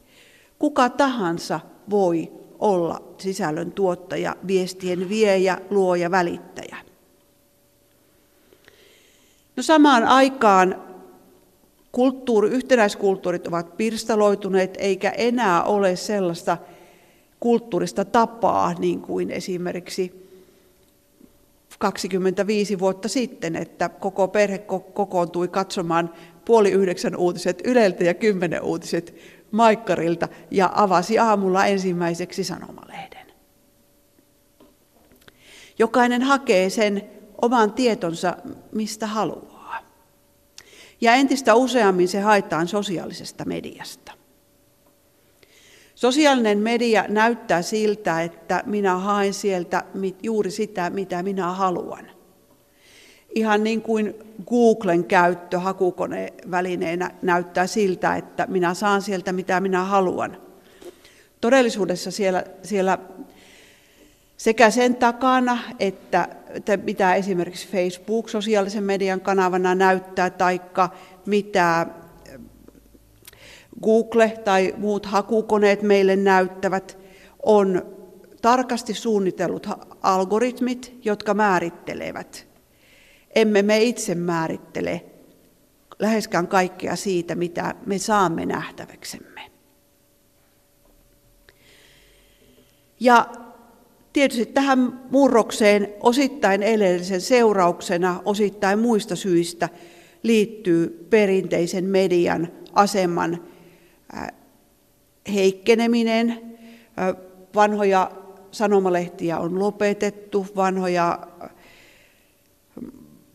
[0.59, 1.61] Kuka tahansa
[1.91, 6.77] voi olla sisällön tuottaja, viestien viejä, luoja, välittäjä.
[9.57, 10.83] No samaan aikaan
[11.93, 16.57] kulttuuri, yhtenäiskulttuurit ovat pirstaloituneet, eikä enää ole sellaista
[17.41, 20.27] kulttuurista tapaa, niin kuin esimerkiksi
[21.79, 24.59] 25 vuotta sitten, että koko perhe
[24.95, 26.11] kokoontui katsomaan
[26.45, 29.15] puoli yhdeksän uutiset Yleltä ja kymmenen uutiset
[29.57, 33.27] Maikkarilta ja avasi aamulla ensimmäiseksi sanomalehden.
[35.79, 37.11] Jokainen hakee sen
[37.43, 38.37] oman tietonsa,
[38.73, 39.79] mistä haluaa.
[41.01, 44.13] Ja entistä useammin se haetaan sosiaalisesta mediasta.
[45.95, 49.85] Sosiaalinen media näyttää siltä, että minä haen sieltä
[50.23, 52.16] juuri sitä, mitä minä haluan.
[53.37, 54.15] Ihan niin kuin
[54.47, 60.37] Googlen käyttö hakukonevälineenä näyttää siltä, että minä saan sieltä mitä minä haluan.
[61.41, 62.99] Todellisuudessa siellä, siellä
[64.37, 70.89] sekä sen takana, että, että mitä esimerkiksi Facebook sosiaalisen median kanavana näyttää, taikka
[71.27, 71.87] mitä
[73.83, 76.99] Google tai muut hakukoneet meille näyttävät,
[77.43, 77.87] on
[78.43, 79.67] tarkasti suunnitellut
[80.03, 82.56] algoritmit, jotka määrittelevät.
[83.37, 85.05] Emme me itse määrittele
[85.99, 89.51] läheskään kaikkea siitä, mitä me saamme nähtäväksemme.
[93.01, 93.27] Ja
[94.13, 99.69] tietysti tähän murrokseen osittain edellisen seurauksena, osittain muista syistä
[100.23, 103.45] liittyy perinteisen median aseman
[105.35, 106.57] heikkeneminen.
[107.55, 108.11] Vanhoja
[108.51, 111.19] sanomalehtiä on lopetettu, vanhoja,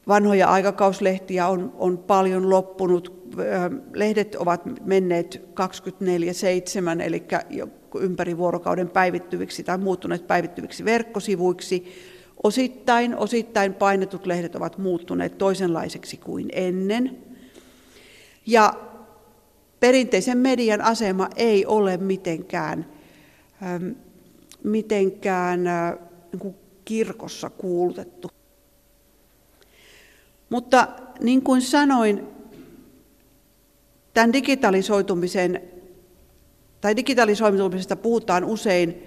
[0.07, 3.21] vanhoja aikakauslehtiä on, on paljon loppunut.
[3.93, 5.41] Lehdet ovat menneet
[6.97, 7.23] 24-7, eli
[7.99, 11.85] ympäri vuorokauden päivittyviksi tai muuttuneet päivittyviksi verkkosivuiksi.
[12.43, 17.17] Osittain, osittain painetut lehdet ovat muuttuneet toisenlaiseksi kuin ennen.
[18.45, 18.73] Ja
[19.79, 22.85] perinteisen median asema ei ole mitenkään,
[24.63, 25.63] mitenkään
[26.43, 28.40] niin kirkossa kuulutettu.
[30.51, 30.87] Mutta
[31.19, 32.27] niin kuin sanoin,
[34.13, 35.61] tämän digitalisoitumisen
[36.81, 39.03] tai digitalisoitumisesta puhutaan usein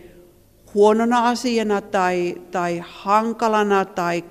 [0.74, 4.24] huonona asiana tai, tai hankalana tai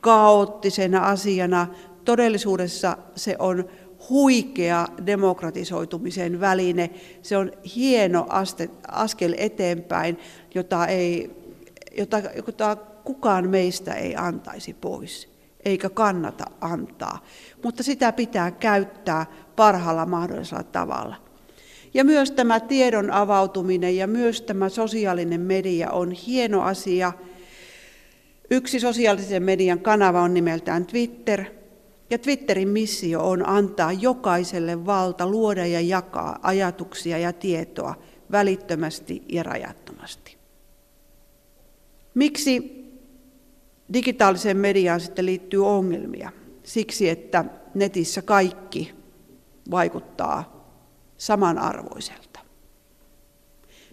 [0.00, 1.66] kaoottisena asiana.
[2.04, 3.64] Todellisuudessa se on
[4.10, 6.90] huikea demokratisoitumisen väline.
[7.22, 10.18] Se on hieno aste, askel eteenpäin,
[10.54, 11.30] jota, ei,
[11.98, 15.33] jota, jota kukaan meistä ei antaisi pois,
[15.64, 17.24] eikä kannata antaa.
[17.64, 21.16] Mutta sitä pitää käyttää parhaalla mahdollisella tavalla.
[21.94, 27.12] Ja myös tämä tiedon avautuminen ja myös tämä sosiaalinen media on hieno asia.
[28.50, 31.44] Yksi sosiaalisen median kanava on nimeltään Twitter–
[32.10, 37.94] ja Twitterin missio on antaa jokaiselle valta luoda ja jakaa ajatuksia ja tietoa
[38.32, 40.36] välittömästi ja rajattomasti.
[42.14, 42.83] Miksi
[43.92, 46.32] digitaaliseen mediaan sitten liittyy ongelmia?
[46.62, 47.44] Siksi, että
[47.74, 48.94] netissä kaikki
[49.70, 50.68] vaikuttaa
[51.16, 52.40] samanarvoiselta.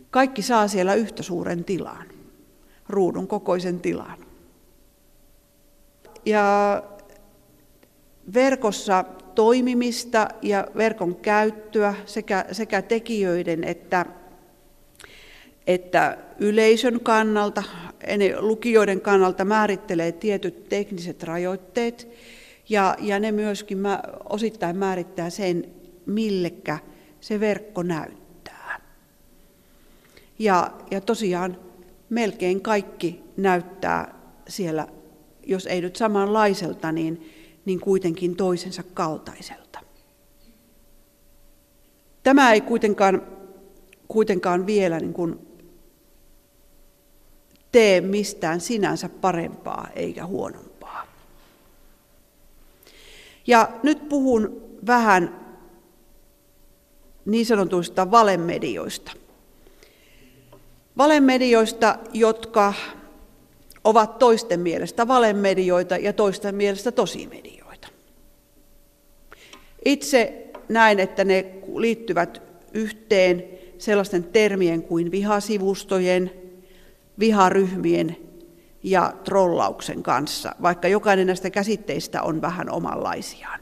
[0.10, 2.08] Kaikki saa siellä yhtä suuren tilan,
[2.90, 4.18] ruudun kokoisen tilan.
[6.26, 6.84] Ja
[8.34, 14.06] verkossa toimimista ja verkon käyttöä sekä, sekä tekijöiden että,
[15.74, 17.64] että yleisön kannalta,
[18.40, 22.08] lukijoiden kannalta määrittelee tietyt tekniset rajoitteet
[22.70, 23.80] ja, ja ne myöskin
[24.30, 25.66] osittain määrittää sen,
[26.06, 26.80] millekä
[27.22, 28.82] se verkko näyttää.
[30.40, 31.58] Ja, ja tosiaan
[32.10, 34.16] melkein kaikki näyttää
[34.48, 34.88] siellä,
[35.44, 37.30] jos ei nyt samanlaiselta, niin,
[37.66, 39.80] niin kuitenkin toisensa kaltaiselta.
[42.24, 43.22] Tämä ei kuitenkaan,
[44.08, 45.40] kuitenkaan vielä niin kuin
[47.72, 51.08] tee mistään sinänsä parempaa eikä huonompaa.
[53.48, 55.42] Ja nyt puhun vähän
[57.26, 59.12] niin sanotuista valemedioista.
[60.98, 62.74] Valemedioista, jotka
[63.84, 67.88] ovat toisten mielestä valemedioita ja toisten mielestä tosimedioita.
[69.86, 72.42] Itse näen, että ne liittyvät
[72.74, 73.44] yhteen
[73.78, 76.41] sellaisten termien kuin vihasivustojen,
[77.22, 78.18] viharyhmien
[78.84, 83.60] ja trollauksen kanssa, vaikka jokainen näistä käsitteistä on vähän omanlaisiaan.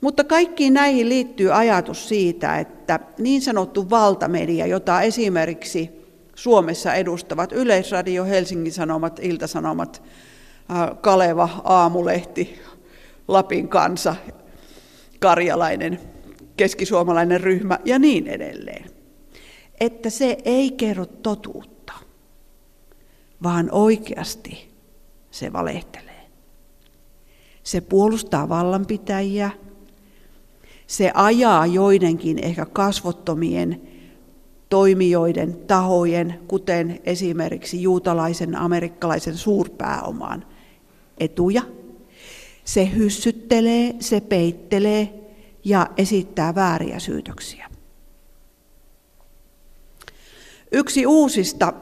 [0.00, 5.90] Mutta kaikkiin näihin liittyy ajatus siitä, että niin sanottu valtamedia, jota esimerkiksi
[6.34, 10.02] Suomessa edustavat Yleisradio, Helsingin Sanomat, Iltasanomat,
[11.00, 12.60] Kaleva, Aamulehti,
[13.28, 14.16] Lapin kansa,
[15.18, 16.00] Karjalainen,
[16.56, 18.99] keskisuomalainen ryhmä ja niin edelleen.
[19.80, 21.92] Että se ei kerro totuutta,
[23.42, 24.70] vaan oikeasti
[25.30, 26.26] se valehtelee.
[27.62, 29.50] Se puolustaa vallanpitäjiä,
[30.86, 33.82] se ajaa joidenkin ehkä kasvottomien
[34.68, 40.46] toimijoiden, tahojen, kuten esimerkiksi juutalaisen amerikkalaisen suurpääomaan
[41.18, 41.62] etuja.
[42.64, 45.14] Se hyssyttelee, se peittelee
[45.64, 47.69] ja esittää vääriä syytöksiä.
[50.72, 51.72] Yksi uusista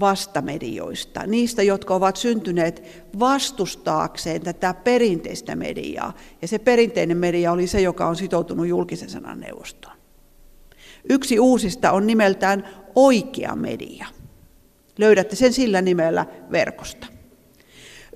[0.00, 2.82] vastamedioista, niistä, jotka ovat syntyneet
[3.18, 6.12] vastustaakseen tätä perinteistä mediaa.
[6.42, 9.94] Ja se perinteinen media oli se, joka on sitoutunut julkisen sanan neuvostoon.
[11.08, 14.06] Yksi uusista on nimeltään oikea media.
[14.98, 17.06] Löydätte sen sillä nimellä verkosta.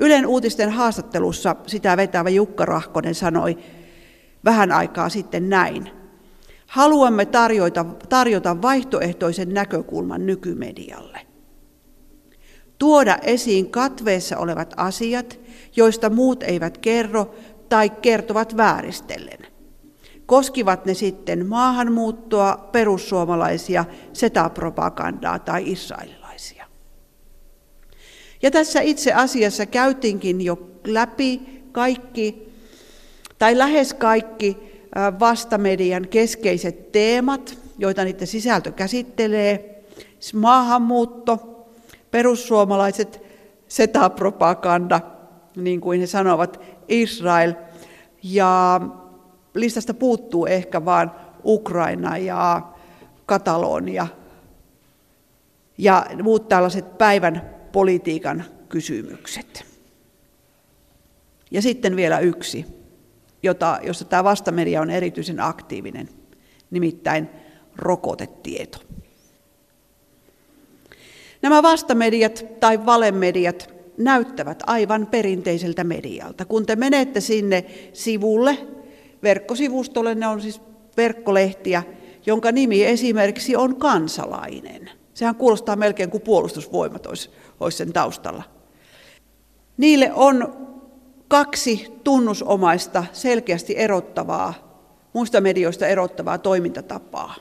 [0.00, 3.58] Ylen uutisten haastattelussa sitä vetävä Jukka Rahkonen sanoi
[4.44, 5.97] vähän aikaa sitten näin.
[6.68, 11.28] Haluamme tarjota, tarjota vaihtoehtoisen näkökulman nykymedialle
[12.78, 15.40] tuoda esiin katveessa olevat asiat,
[15.76, 17.34] joista muut eivät kerro
[17.68, 19.38] tai kertovat vääristellen.
[20.26, 26.66] Koskivat ne sitten maahanmuuttoa, perussuomalaisia, setapropagandaa tai israelilaisia.
[28.42, 31.40] Ja tässä itse asiassa käytinkin jo läpi
[31.72, 32.52] kaikki,
[33.38, 34.67] tai lähes kaikki
[35.20, 39.84] vastamedian keskeiset teemat, joita niiden sisältö käsittelee.
[40.34, 41.66] Maahanmuutto,
[42.10, 43.22] perussuomalaiset
[43.68, 45.00] setapropaganda,
[45.56, 47.54] niin kuin he sanovat, Israel.
[48.22, 48.80] Ja
[49.54, 51.10] listasta puuttuu ehkä vain
[51.44, 52.62] Ukraina ja
[53.26, 54.06] Katalonia
[55.78, 59.64] ja muut tällaiset päivän politiikan kysymykset.
[61.50, 62.66] Ja sitten vielä yksi,
[63.42, 66.08] jota, jossa tämä vastamedia on erityisen aktiivinen,
[66.70, 67.28] nimittäin
[67.76, 68.78] rokotetieto.
[71.42, 76.44] Nämä vastamediat tai valemediat näyttävät aivan perinteiseltä medialta.
[76.44, 78.58] Kun te menette sinne sivulle,
[79.22, 80.60] verkkosivustolle, ne on siis
[80.96, 81.82] verkkolehtiä,
[82.26, 84.90] jonka nimi esimerkiksi on kansalainen.
[85.14, 88.42] Sehän kuulostaa melkein kuin puolustusvoimat olisi, olisi sen taustalla.
[89.76, 90.68] Niille on
[91.28, 94.54] kaksi tunnusomaista, selkeästi erottavaa,
[95.12, 97.34] muista medioista erottavaa toimintatapaa.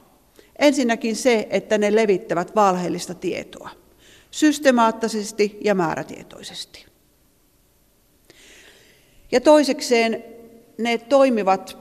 [0.59, 3.69] Ensinnäkin se, että ne levittävät valheellista tietoa
[4.31, 6.85] systemaattisesti ja määrätietoisesti.
[9.31, 10.23] Ja toisekseen
[10.77, 11.77] ne toimivat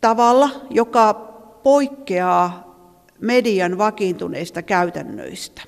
[0.00, 1.14] tavalla, joka
[1.62, 2.74] poikkeaa
[3.20, 5.62] median vakiintuneista käytännöistä.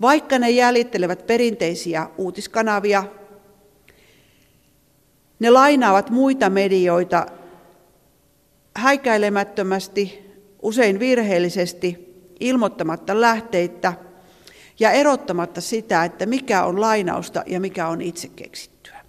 [0.00, 3.04] Vaikka ne jäljittelevät perinteisiä uutiskanavia,
[5.42, 7.26] ne lainaavat muita medioita
[8.76, 13.92] häikäilemättömästi, usein virheellisesti ilmoittamatta lähteitä
[14.80, 19.04] ja erottamatta sitä, että mikä on lainausta ja mikä on itse keksittyä.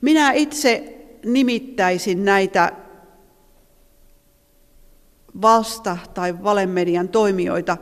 [0.00, 2.72] Minä itse nimittäisin näitä
[5.42, 7.76] vasta- tai valemedian toimijoita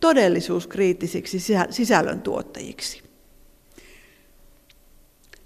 [0.00, 1.38] todellisuuskriittisiksi
[1.70, 3.09] sisällöntuottajiksi.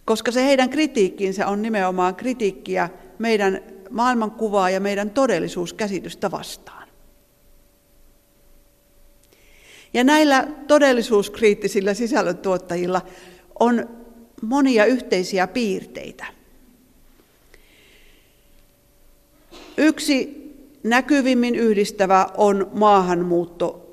[0.05, 2.89] Koska se heidän kritiikkinsä on nimenomaan kritiikkiä
[3.19, 6.89] meidän maailmankuvaa ja meidän todellisuuskäsitystä vastaan.
[9.95, 13.03] Ja näillä todellisuuskriittisillä sisällöntuottajilla
[13.59, 13.89] on
[14.43, 16.27] monia yhteisiä piirteitä.
[19.77, 20.45] Yksi
[20.83, 23.93] näkyvimmin yhdistävä on maahanmuutto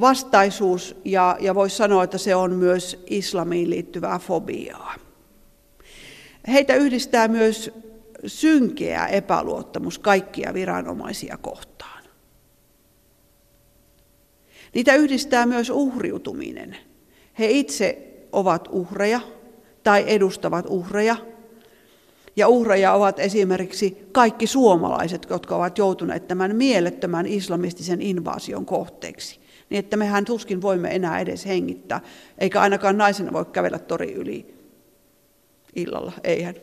[0.00, 4.94] vastaisuus ja, ja voisi sanoa, että se on myös islamiin liittyvää fobiaa.
[6.48, 7.70] Heitä yhdistää myös
[8.26, 12.04] synkeä epäluottamus kaikkia viranomaisia kohtaan.
[14.74, 16.76] Niitä yhdistää myös uhriutuminen.
[17.38, 17.98] He itse
[18.32, 19.20] ovat uhreja
[19.82, 21.16] tai edustavat uhreja.
[22.36, 29.40] Ja uhreja ovat esimerkiksi kaikki suomalaiset, jotka ovat joutuneet tämän mielettömän islamistisen invaasion kohteeksi.
[29.70, 32.00] Niin että mehän tuskin voimme enää edes hengittää,
[32.38, 34.59] eikä ainakaan naisena voi kävellä tori yli
[35.76, 36.54] illalla, eihän.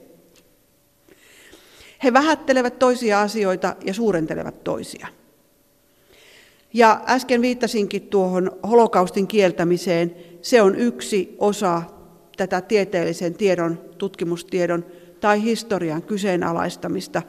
[2.03, 5.07] He vähättelevät toisia asioita ja suurentelevat toisia.
[6.73, 10.15] Ja äsken viittasinkin tuohon holokaustin kieltämiseen.
[10.41, 11.81] Se on yksi osa
[12.37, 14.85] tätä tieteellisen tiedon, tutkimustiedon
[15.19, 17.21] tai historian kyseenalaistamista.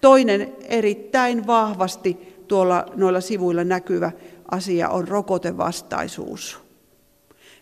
[0.00, 4.12] Toinen erittäin vahvasti tuolla noilla sivuilla näkyvä
[4.50, 6.58] asia on rokotevastaisuus.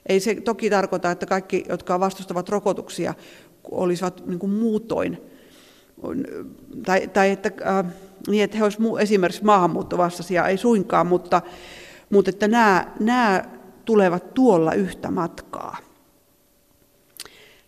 [0.06, 3.14] Ei se toki tarkoita, että kaikki, jotka vastustavat rokotuksia,
[3.70, 5.18] olisivat niin kuin muutoin,
[6.86, 7.84] tai, tai että, äh,
[8.28, 11.42] niin, että he olisivat esimerkiksi maahanmuuttovastaisia, ei suinkaan, mutta,
[12.10, 13.44] mutta että nämä, nämä
[13.84, 15.76] tulevat tuolla yhtä matkaa.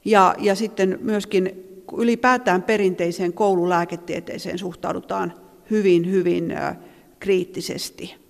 [0.04, 1.64] Ja, ja sitten myöskin
[1.98, 5.34] ylipäätään perinteiseen koululääketieteeseen suhtaudutaan
[5.70, 6.76] hyvin, hyvin äh,
[7.20, 8.25] kriittisesti.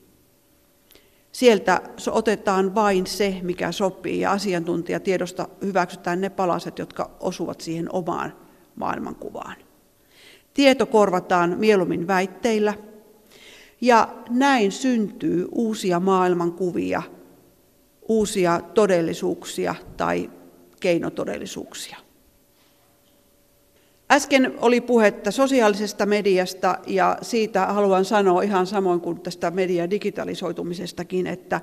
[1.36, 1.80] Sieltä
[2.10, 8.36] otetaan vain se, mikä sopii, ja asiantuntijatiedosta hyväksytään ne palaset, jotka osuvat siihen omaan
[8.76, 9.56] maailmankuvaan.
[10.54, 12.74] Tieto korvataan mieluummin väitteillä,
[13.80, 17.02] ja näin syntyy uusia maailmankuvia,
[18.08, 20.30] uusia todellisuuksia tai
[20.80, 21.96] keinotodellisuuksia.
[24.10, 31.26] Äsken oli puhetta sosiaalisesta mediasta ja siitä haluan sanoa ihan samoin kuin tästä median digitalisoitumisestakin,
[31.26, 31.60] että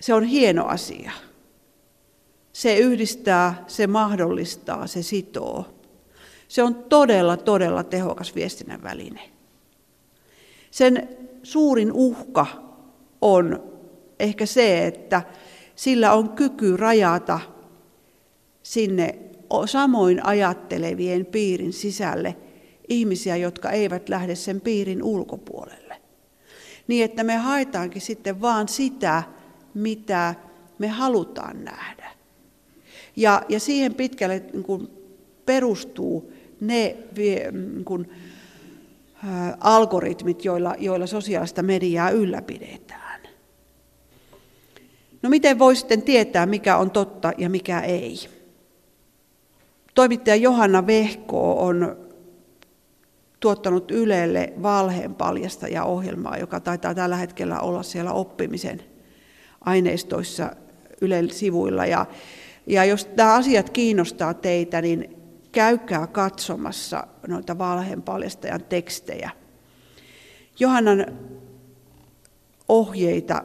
[0.00, 1.10] se on hieno asia.
[2.52, 5.66] Se yhdistää, se mahdollistaa, se sitoo.
[6.48, 9.20] Se on todella, todella tehokas viestinnän väline.
[10.70, 11.08] Sen
[11.42, 12.46] suurin uhka
[13.20, 13.72] on
[14.20, 15.22] ehkä se, että
[15.76, 17.40] sillä on kyky rajata
[18.62, 19.18] sinne
[19.66, 22.36] samoin ajattelevien piirin sisälle
[22.88, 25.96] ihmisiä, jotka eivät lähde sen piirin ulkopuolelle.
[26.88, 29.22] Niin että me haetaankin sitten vaan sitä,
[29.74, 30.34] mitä
[30.78, 32.10] me halutaan nähdä.
[33.16, 34.88] Ja, ja siihen pitkälle niin kuin
[35.46, 36.96] perustuu ne
[37.52, 38.10] niin kuin,
[39.24, 43.20] ä, algoritmit, joilla, joilla sosiaalista mediaa ylläpidetään.
[45.22, 48.18] No miten voi sitten tietää, mikä on totta ja mikä ei?
[49.94, 51.96] Toimittaja Johanna Vehko on
[53.40, 55.14] tuottanut Ylelle valheen
[55.84, 58.82] ohjelmaa, joka taitaa tällä hetkellä olla siellä oppimisen
[59.60, 60.56] aineistoissa
[61.00, 61.86] Ylen sivuilla.
[61.86, 62.06] Ja,
[62.66, 65.16] ja jos nämä asiat kiinnostaa teitä, niin
[65.52, 69.30] käykää katsomassa noita valheen paljastajan tekstejä.
[70.58, 71.06] Johannan
[72.68, 73.44] ohjeita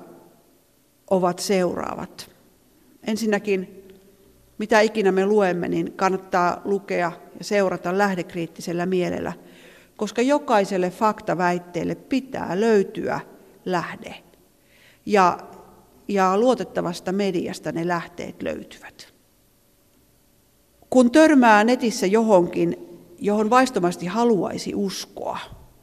[1.10, 2.30] ovat seuraavat.
[3.08, 3.77] Ensinnäkin
[4.58, 9.34] mitä ikinä me luemme, niin kannattaa lukea ja seurata lähdekriittisellä mielellä,
[9.98, 13.20] koska jokaiselle faktaväitteelle pitää löytyä
[13.66, 14.16] lähde.
[15.06, 15.40] Ja,
[16.08, 19.14] ja luotettavasta mediasta ne lähteet löytyvät.
[20.90, 22.78] Kun törmää netissä johonkin,
[23.20, 25.40] johon vaistomasti haluaisi uskoa,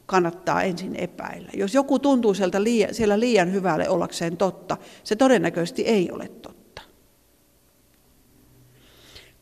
[0.06, 1.50] kannattaa ensin epäillä.
[1.54, 6.53] Jos joku tuntuu sieltä liian, siellä liian hyvälle ollakseen totta, se todennäköisesti ei ole totta.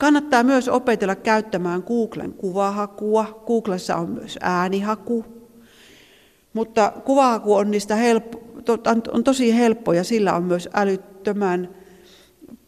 [0.02, 3.42] Kannattaa myös opetella käyttämään Googlen kuvahakua.
[3.46, 5.24] Googlessa on myös äänihaku.
[6.52, 8.40] Mutta kuvahaku on, niistä helppo,
[9.12, 11.74] on tosi helppo ja sillä on myös älyttömän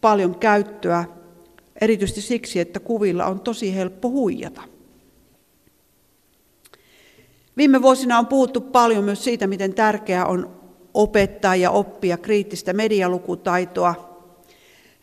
[0.01, 1.05] paljon käyttöä,
[1.81, 4.61] erityisesti siksi, että kuvilla on tosi helppo huijata.
[7.57, 10.61] Viime vuosina on puhuttu paljon myös siitä, miten tärkeää on
[10.93, 14.14] opettaa ja oppia kriittistä medialukutaitoa.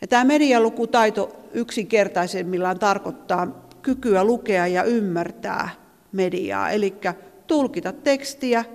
[0.03, 5.69] Ja tämä medialukutaito yksinkertaisemmillaan tarkoittaa kykyä lukea ja ymmärtää
[6.11, 6.93] mediaa, eli
[7.47, 8.65] tulkita tekstiä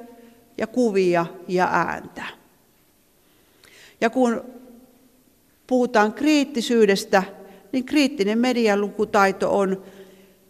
[0.58, 2.24] ja kuvia ja ääntä.
[4.00, 4.44] Ja kun
[5.66, 7.22] puhutaan kriittisyydestä,
[7.72, 9.82] niin kriittinen median lukutaito on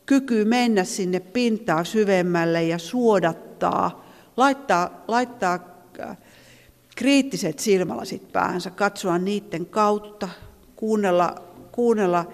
[0.07, 4.05] kyky mennä sinne pintaa syvemmälle ja suodattaa,
[4.37, 5.59] laittaa, laittaa
[6.01, 6.17] äh,
[6.97, 10.29] kriittiset silmälasit päänsä, katsoa niiden kautta,
[10.79, 11.35] kuunnella
[11.73, 12.27] kuunnella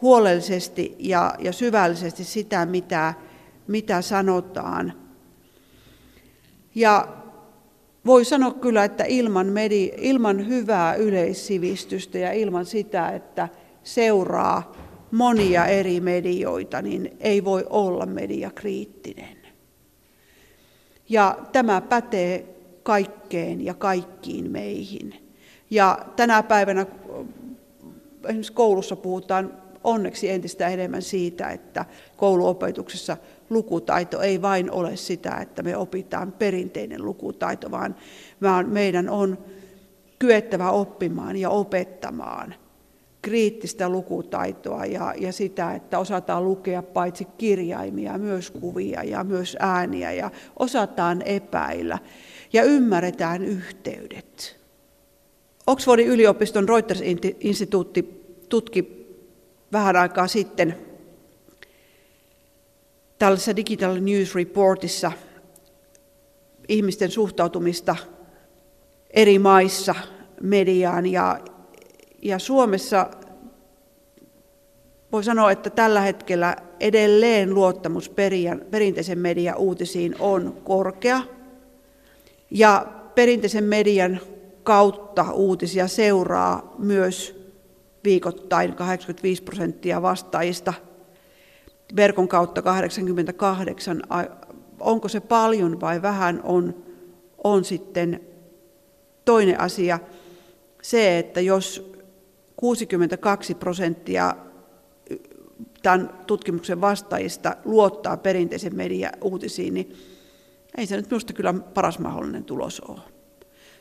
[0.00, 3.14] huolellisesti ja, ja syvällisesti sitä, mitä,
[3.66, 4.92] mitä sanotaan,
[6.74, 7.08] Ja
[8.06, 13.48] voi sanoa kyllä, että ilman, medi, ilman hyvää yleissivistystä ja ilman sitä, että
[13.82, 14.72] seuraa
[15.10, 19.36] monia eri medioita, niin ei voi olla mediakriittinen.
[21.08, 22.46] Ja tämä pätee
[22.82, 25.14] kaikkeen ja kaikkiin meihin.
[25.70, 26.86] Ja tänä päivänä
[28.24, 31.84] esimerkiksi koulussa puhutaan onneksi entistä enemmän siitä, että
[32.16, 33.16] kouluopetuksessa
[33.50, 39.38] lukutaito ei vain ole sitä, että me opitaan perinteinen lukutaito, vaan meidän on
[40.18, 42.54] kyettävä oppimaan ja opettamaan
[43.22, 50.12] kriittistä lukutaitoa ja, ja sitä, että osataan lukea paitsi kirjaimia, myös kuvia ja myös ääniä
[50.12, 51.98] ja osataan epäillä
[52.52, 54.61] ja ymmärretään yhteydet.
[55.66, 59.06] Oxfordin yliopiston Reuters-instituutti tutki
[59.72, 60.76] vähän aikaa sitten
[63.18, 65.12] tällaisessa Digital News Reportissa
[66.68, 67.96] ihmisten suhtautumista
[69.10, 69.94] eri maissa
[70.40, 71.40] mediaan ja,
[72.22, 73.10] ja Suomessa
[75.12, 78.12] voi sanoa, että tällä hetkellä edelleen luottamus
[78.70, 81.20] perinteisen median uutisiin on korkea.
[82.50, 84.20] Ja perinteisen median
[84.62, 87.42] kautta uutisia seuraa myös
[88.04, 90.74] viikoittain 85 prosenttia vastaajista,
[91.96, 94.02] verkon kautta 88.
[94.80, 96.74] Onko se paljon vai vähän on,
[97.44, 98.20] on sitten
[99.24, 99.98] toinen asia
[100.82, 101.92] se, että jos
[102.56, 104.36] 62 prosenttia
[105.82, 109.96] tämän tutkimuksen vastaajista luottaa perinteisen median uutisiin, niin
[110.76, 113.00] ei se nyt minusta kyllä paras mahdollinen tulos ole.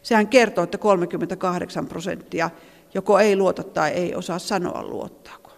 [0.02, 2.50] Sehän kertoo, että 38 prosenttia
[2.94, 5.52] joko ei luota tai ei osaa sanoa luottaako.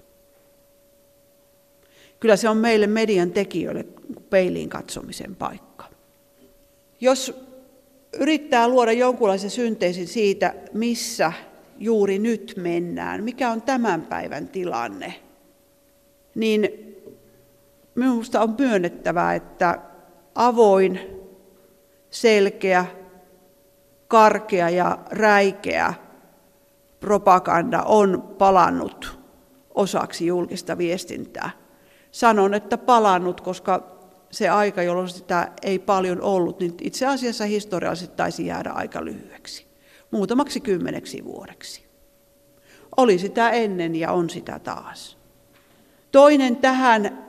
[2.19, 3.85] Kyllä se on meille median tekijöille
[4.29, 5.85] peiliin katsomisen paikka.
[7.01, 7.43] Jos
[8.19, 11.33] yrittää luoda jonkunlaisen synteesin siitä, missä
[11.77, 15.13] juuri nyt mennään, mikä on tämän päivän tilanne,
[16.35, 16.69] niin
[17.95, 19.79] minusta on myönnettävää, että
[20.35, 20.99] avoin,
[22.09, 22.85] selkeä,
[24.13, 25.93] karkea ja räikeä
[26.99, 29.19] propaganda on palannut
[29.75, 31.49] osaksi julkista viestintää.
[32.11, 33.97] Sanon, että palannut, koska
[34.31, 39.67] se aika, jolloin sitä ei paljon ollut, niin itse asiassa historiallisesti taisi jäädä aika lyhyeksi,
[40.11, 41.85] muutamaksi kymmeneksi vuodeksi.
[42.97, 45.17] Oli sitä ennen ja on sitä taas.
[46.11, 47.22] Toinen tähän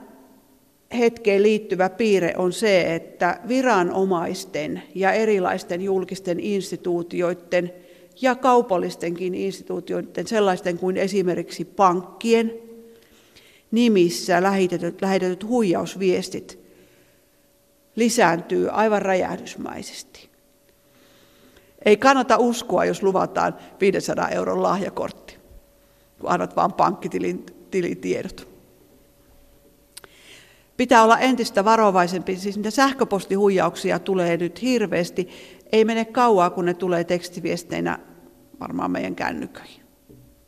[0.97, 7.73] hetkeen liittyvä piirre on se, että viranomaisten ja erilaisten julkisten instituutioiden
[8.21, 12.53] ja kaupallistenkin instituutioiden, sellaisten kuin esimerkiksi pankkien,
[13.71, 16.65] nimissä lähetetyt, lähetetyt huijausviestit
[17.95, 20.29] lisääntyy aivan räjähdysmäisesti.
[21.85, 25.37] Ei kannata uskoa, jos luvataan 500 euron lahjakortti,
[26.19, 28.54] kun annat vain pankkitilitiedot.
[30.77, 35.29] Pitää olla entistä varovaisempi, siis niitä sähköpostihuijauksia tulee nyt hirveästi.
[35.71, 37.99] Ei mene kauaa, kun ne tulee tekstiviesteinä
[38.59, 39.81] varmaan meidän kännyköihin.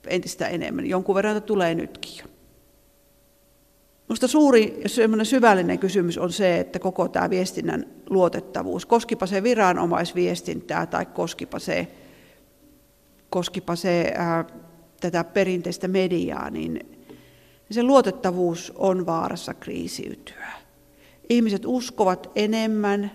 [0.07, 0.85] Entistä enemmän.
[0.85, 2.25] Jonkun verran tulee nytkin jo.
[4.09, 4.89] Minusta suuri ja
[5.25, 11.87] syvällinen kysymys on se, että koko tämä viestinnän luotettavuus, koskipa se viranomaisviestintää tai koskipa se,
[13.29, 14.45] koskipa se ää,
[15.01, 16.96] tätä perinteistä mediaa, niin
[17.71, 20.47] se luotettavuus on vaarassa kriisiytyä.
[21.29, 23.11] Ihmiset uskovat enemmän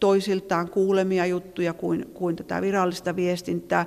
[0.00, 3.86] toisiltaan kuulemia juttuja kuin, kuin tätä virallista viestintää.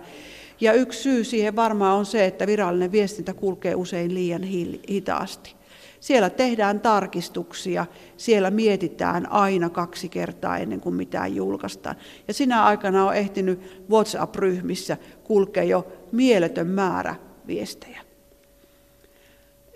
[0.61, 4.43] Ja yksi syy siihen varmaan on se, että virallinen viestintä kulkee usein liian
[4.89, 5.55] hitaasti.
[5.99, 7.85] Siellä tehdään tarkistuksia,
[8.17, 11.95] siellä mietitään aina kaksi kertaa ennen kuin mitään julkaistaan.
[12.27, 17.15] Ja sinä aikana on ehtinyt WhatsApp-ryhmissä kulkea jo mieletön määrä
[17.47, 18.11] viestejä.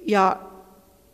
[0.07, 0.41] Ja,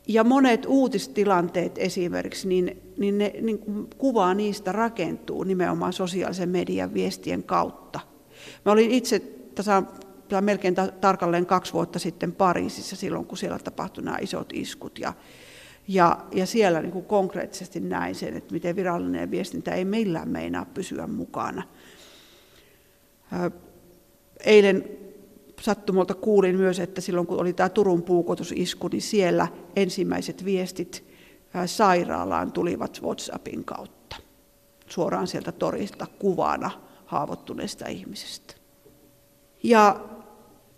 [0.08, 3.60] ja monet uutistilanteet esimerkiksi, niin, niin, ne, niin
[3.98, 8.00] kuva niistä rakentuu nimenomaan sosiaalisen median viestien kautta.
[8.66, 9.20] Mä olin itse
[9.56, 9.84] tasa,
[10.42, 15.00] melkein tarkalleen kaksi vuotta sitten Pariisissa silloin, kun siellä tapahtui nämä isot iskut.
[15.00, 15.14] Ja,
[15.88, 20.66] ja, ja siellä niin kuin konkreettisesti näin sen, että miten virallinen viestintä ei millään meinaa
[20.66, 21.64] pysyä mukana.
[24.46, 24.86] Eilen
[25.62, 31.04] sattumalta kuulin myös, että silloin kun oli tämä Turun puukotusisku, niin siellä ensimmäiset viestit
[31.66, 34.16] sairaalaan tulivat WhatsAppin kautta.
[34.88, 36.72] Suoraan sieltä torista kuvana
[37.06, 38.54] haavoittuneesta ihmisestä.
[39.64, 40.00] Ja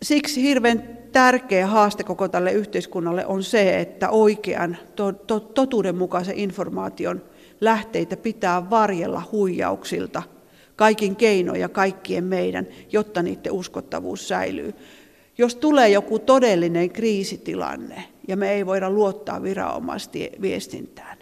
[0.02, 7.22] siksi hirveän tärkeä haaste koko tälle yhteiskunnalle on se, että oikean, to, to, totuudenmukaisen informaation
[7.62, 10.24] lähteitä pitää varjella huijauksilta
[10.84, 14.74] kaikin keinoin ja kaikkien meidän, jotta niiden uskottavuus säilyy.
[15.38, 21.18] Jos tulee joku todellinen kriisitilanne ja me ei voida luottaa viranomaisviestintään,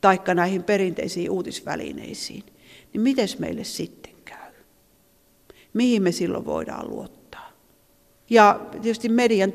[0.00, 2.44] taikka näihin perinteisiin uutisvälineisiin,
[2.92, 4.52] niin miten meille sitten käy?
[5.74, 7.52] Mihin me silloin voidaan luottaa?
[8.30, 9.52] Ja tietysti median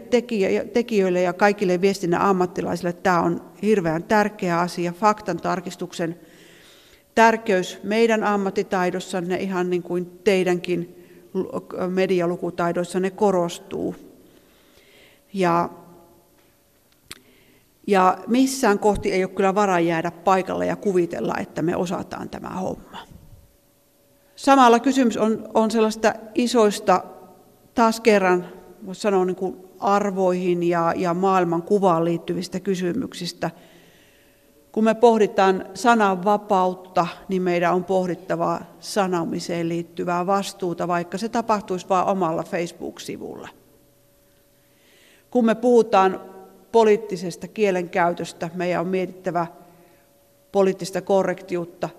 [0.73, 4.93] tekijöille ja kaikille viestinnän ammattilaisille tämä on hirveän tärkeä asia.
[4.93, 6.19] Faktan tarkistuksen
[7.15, 11.05] tärkeys meidän ammattitaidossanne, ihan niin kuin teidänkin
[11.89, 13.95] medialukutaidoissanne korostuu.
[15.33, 15.69] Ja
[17.87, 22.49] ja missään kohti ei ole kyllä varaa jäädä paikalle ja kuvitella, että me osataan tämä
[22.49, 22.97] homma.
[24.35, 27.03] Samalla kysymys on, on sellaista isoista,
[27.75, 28.45] taas kerran
[28.85, 33.51] voisi sanoa niin kuin arvoihin ja, ja maailman kuvaan liittyvistä kysymyksistä.
[34.71, 42.07] Kun me pohditaan sananvapautta, niin meidän on pohdittava sanomiseen liittyvää vastuuta, vaikka se tapahtuisi vain
[42.07, 43.49] omalla Facebook-sivulla.
[45.31, 46.21] Kun me puhutaan
[46.71, 48.49] poliittisesta kielenkäytöstä.
[48.53, 49.47] Meidän on mietittävä
[50.51, 51.89] poliittista korrektiutta,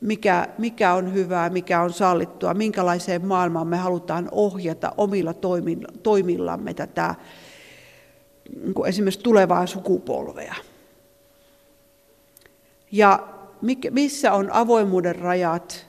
[0.00, 5.34] mikä, mikä on hyvää, mikä on sallittua, minkälaiseen maailmaan me halutaan ohjata omilla
[6.02, 7.14] toimillamme tätä
[8.64, 10.54] niin esimerkiksi tulevaa sukupolvea.
[12.92, 13.28] Ja
[13.90, 15.86] missä on avoimuuden rajat?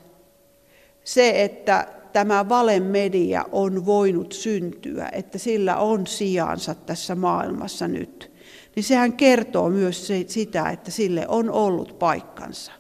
[1.04, 8.32] Se, että tämä valemedia on voinut syntyä, että sillä on sijansa tässä maailmassa nyt,
[8.76, 12.72] niin sehän kertoo myös sitä, että sille on ollut paikkansa.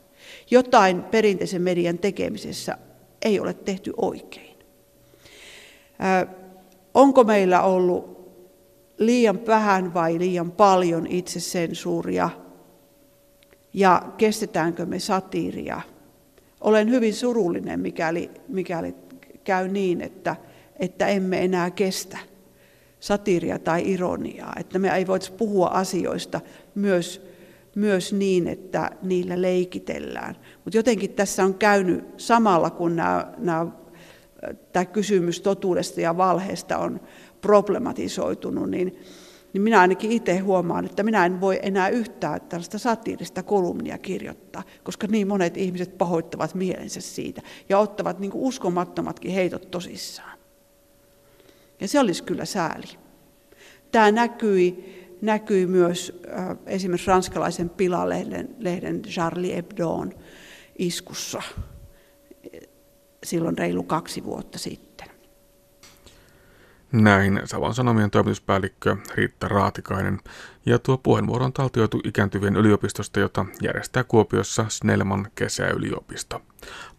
[0.51, 2.78] Jotain perinteisen median tekemisessä
[3.22, 4.57] ei ole tehty oikein.
[6.93, 8.22] Onko meillä ollut
[8.97, 12.30] liian vähän vai liian paljon itsesensuuria
[13.74, 15.82] ja kestetäänkö me satiiria?
[16.61, 18.95] Olen hyvin surullinen, mikäli, mikäli
[19.43, 20.36] käy niin, että,
[20.80, 22.17] että emme enää kestä
[22.99, 26.41] satiria tai ironiaa, että me ei voisi puhua asioista
[26.76, 27.28] myös,
[27.76, 30.36] myös niin, että niillä leikitellään.
[30.63, 33.67] Mutta jotenkin tässä on käynyt samalla, kun nämä,
[34.74, 36.99] tämä kysymys totuudesta ja valheesta on
[37.41, 38.99] problematisoitunut, niin
[39.54, 44.64] niin minä ainakin itse huomaan, että minä en voi enää yhtään tällaista satiirista kolumnia kirjoittaa,
[44.84, 50.39] koska niin monet ihmiset pahoittavat mielensä siitä ja ottavat niin kuin uskomattomatkin heitot tosissaan.
[51.80, 52.88] Ja se olisi kyllä sääli.
[53.91, 60.14] Tämä näkyi, näkyi myös äh, esimerkiksi ranskalaisen pilalehden lehden Charlie Hebdoon
[60.78, 61.41] iskussa
[63.24, 65.11] silloin reilu kaksi vuotta sitten.
[66.92, 70.20] Näin Savon Sanomien toimituspäällikkö Riitta Raatikainen.
[70.66, 76.42] Ja tuo puheenvuoro on taltioitu ikääntyvien yliopistosta, jota järjestää Kuopiossa Snellman kesäyliopisto.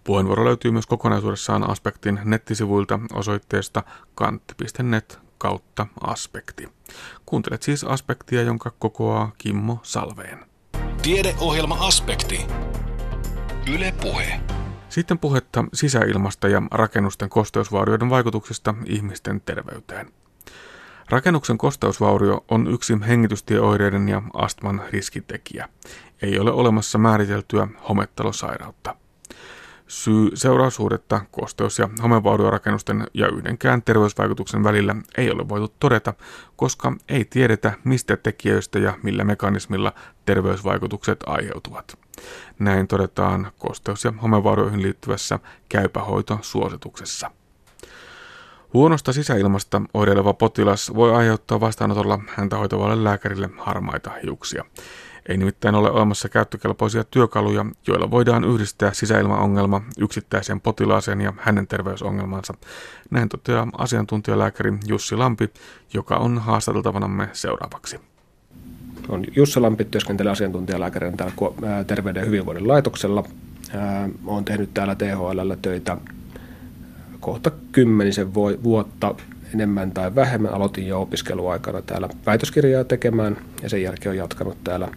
[0.04, 3.82] Puheenvuoro löytyy myös kokonaisuudessaan Aspektin nettisivuilta osoitteesta
[4.14, 6.68] kantti.net kautta aspekti.
[7.26, 10.38] Kuuntelet siis aspektia, jonka kokoaa Kimmo Salveen.
[11.02, 12.46] Tiedeohjelma Aspekti.
[13.74, 14.40] Yle Puhe.
[14.92, 20.12] Sitten puhetta sisäilmasta ja rakennusten kosteusvaurioiden vaikutuksista ihmisten terveyteen.
[21.10, 25.68] Rakennuksen kosteusvaurio on yksi hengitystieoireiden ja astman riskitekijä.
[26.22, 28.96] Ei ole olemassa määriteltyä homettalosairautta.
[29.86, 36.14] Syy seuraussuhdetta kosteus- ja homevauriorakennusten ja yhdenkään terveysvaikutuksen välillä ei ole voitu todeta,
[36.56, 39.92] koska ei tiedetä mistä tekijöistä ja millä mekanismilla
[40.26, 42.01] terveysvaikutukset aiheutuvat.
[42.58, 47.30] Näin todetaan kosteus- ja homevaurioihin liittyvässä käypähoitosuosituksessa.
[48.74, 54.64] Huonosta sisäilmasta oireileva potilas voi aiheuttaa vastaanotolla häntä hoitavalle lääkärille harmaita hiuksia.
[55.28, 62.54] Ei nimittäin ole olemassa käyttökelpoisia työkaluja, joilla voidaan yhdistää sisäilmaongelma yksittäiseen potilaaseen ja hänen terveysongelmansa.
[63.10, 65.50] Näin toteaa asiantuntijalääkäri Jussi Lampi,
[65.94, 68.11] joka on haastateltavanamme seuraavaksi.
[69.08, 73.24] On Jussi Lampi, työskentelee asiantuntijalääkärinä täällä Terveyden ja hyvinvoinnin laitoksella.
[74.26, 75.96] Olen tehnyt täällä THL töitä
[77.20, 79.14] kohta kymmenisen vuotta
[79.54, 80.54] enemmän tai vähemmän.
[80.54, 84.88] Aloitin jo opiskeluaikana täällä väitöskirjaa tekemään ja sen jälkeen olen jatkanut täällä,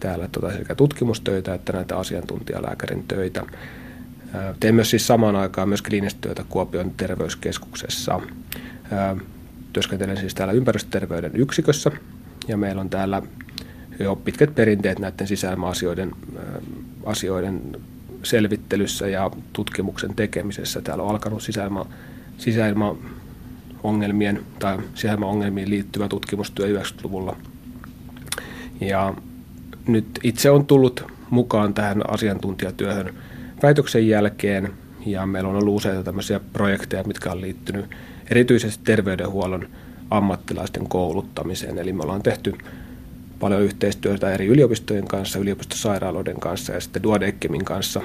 [0.00, 3.42] täällä tota sekä tutkimustöitä että näitä asiantuntijalääkärin töitä.
[4.60, 8.20] Teen myös siis samaan aikaan myös kliinistä työtä Kuopion terveyskeskuksessa.
[9.72, 11.90] Työskentelen siis täällä ympäristöterveyden yksikössä
[12.48, 13.22] ja meillä on täällä
[13.98, 16.10] jo pitkät perinteet näiden sisäilma-asioiden
[17.04, 17.76] asioiden
[18.22, 20.80] selvittelyssä ja tutkimuksen tekemisessä.
[20.80, 21.86] Täällä on alkanut sisäilma,
[22.38, 22.96] sisäilma
[23.82, 27.36] ongelmien tai sisäilmaongelmiin liittyvä tutkimustyö 90-luvulla.
[28.80, 29.14] Ja
[29.86, 33.14] nyt itse on tullut mukaan tähän asiantuntijatyöhön
[33.62, 34.72] väitöksen jälkeen
[35.06, 37.84] ja meillä on ollut useita tämmöisiä projekteja, mitkä on liittynyt
[38.30, 39.68] erityisesti terveydenhuollon
[40.10, 41.78] ammattilaisten kouluttamiseen.
[41.78, 42.54] Eli me ollaan tehty
[43.40, 48.00] paljon yhteistyötä eri yliopistojen kanssa, yliopistosairaaloiden kanssa ja sitten Duodeckemin kanssa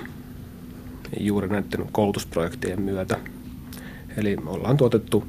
[1.20, 3.18] juuri näiden koulutusprojektien myötä.
[4.18, 5.28] Eli ollaan tuotettu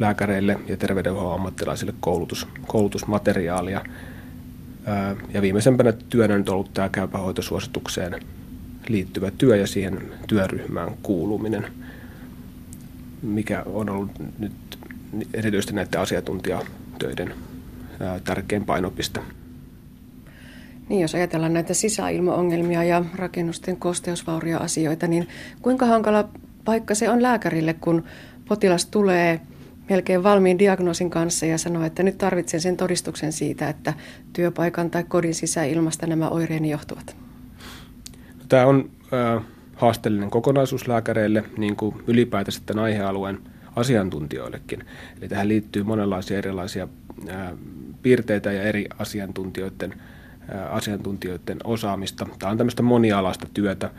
[0.00, 3.84] lääkäreille ja terveydenhuollon ammattilaisille koulutus, koulutusmateriaalia.
[5.34, 8.20] Ja viimeisempänä työnä nyt ollut tämä käypähoitosuositukseen
[8.88, 11.66] liittyvä työ ja siihen työryhmään kuuluminen,
[13.22, 14.52] mikä on ollut nyt
[15.34, 17.34] erityisesti näiden asiantuntijatöiden
[18.24, 19.20] tärkein painopiste.
[20.88, 25.28] Niin, jos ajatellaan näitä sisäilmaongelmia ja rakennusten kosteusvaurioasioita, niin
[25.62, 26.28] kuinka hankala
[26.64, 28.04] paikka se on lääkärille, kun
[28.48, 29.40] potilas tulee
[29.88, 33.94] melkein valmiin diagnoosin kanssa ja sanoo, että nyt tarvitsen sen todistuksen siitä, että
[34.32, 37.16] työpaikan tai kodin sisäilmasta nämä oireeni johtuvat?
[38.38, 38.90] No, tämä on
[39.36, 39.42] äh,
[39.74, 43.38] haasteellinen kokonaisuus lääkäreille, niin kuin ylipäätänsä tämän aihealueen
[43.78, 44.84] asiantuntijoillekin.
[45.20, 46.88] Eli tähän liittyy monenlaisia erilaisia
[48.02, 49.94] piirteitä ja eri asiantuntijoiden,
[50.70, 52.26] asiantuntijoiden osaamista.
[52.38, 53.90] Tämä on tämmöistä monialaista työtä,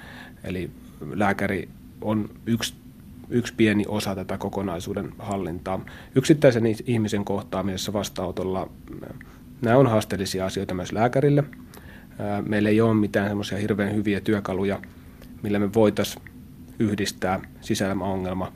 [0.44, 0.72] eli
[1.14, 1.70] lääkäri
[2.02, 2.74] on yksi
[3.30, 5.86] yksi pieni osa tätä kokonaisuuden hallintaa.
[6.16, 8.70] Yksittäisen ihmisen kohtaamisessa vastaanotolla
[9.62, 11.44] nämä on haasteellisia asioita myös lääkärille.
[12.46, 14.80] Meillä ei ole mitään semmoisia hirveän hyviä työkaluja,
[15.44, 16.26] millä me voitaisiin
[16.80, 18.54] yhdistää sisäilmaongelma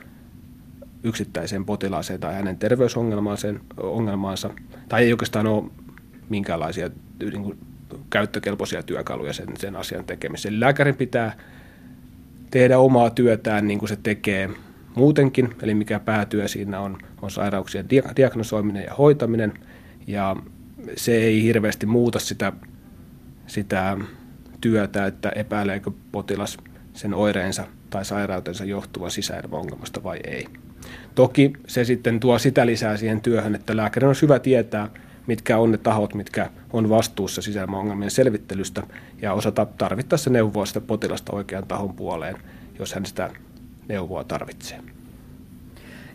[1.04, 4.50] yksittäiseen potilaaseen tai hänen terveysongelmaansa,
[4.90, 5.64] tai ei oikeastaan ole
[6.30, 6.90] minkäänlaisia
[7.20, 7.58] niin kuin,
[8.10, 10.60] käyttökelpoisia työkaluja sen, sen asian tekemiseen.
[10.60, 11.38] Lääkärin pitää
[12.52, 14.50] tehdä omaa työtään niin kuin se tekee
[14.96, 19.54] muutenkin, eli mikä päätyö siinä on, on sairauksien diagnosoiminen ja hoitaminen,
[20.08, 20.36] ja
[20.98, 22.54] se ei hirveästi muuta sitä,
[23.48, 23.98] sitä
[24.62, 26.58] työtä, että epäileekö potilas
[26.94, 30.48] sen oireensa tai sairautensa johtuva sisäilmaongelmasta vai ei.
[31.16, 34.90] Toki se sitten tuo sitä lisää siihen työhön, että lääkärin on hyvä tietää,
[35.28, 38.84] mitkä on ne tahot, mitkä on vastuussa sisäilmaongelmien selvittelystä
[39.22, 42.36] ja osata tarvittaessa neuvoa sitä potilasta oikean tahon puoleen,
[42.80, 43.30] jos hän sitä
[43.88, 44.80] neuvoa tarvitsee.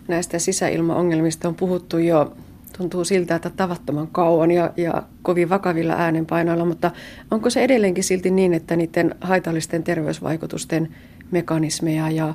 [0.08, 2.36] Näistä sisäilmaongelmista on puhuttu jo,
[2.78, 6.90] tuntuu siltä, että tavattoman kauan ja, ja kovin vakavilla äänenpainoilla, mutta
[7.30, 10.94] onko se edelleenkin silti niin, että niiden haitallisten terveysvaikutusten
[11.30, 12.34] mekanismeja ja,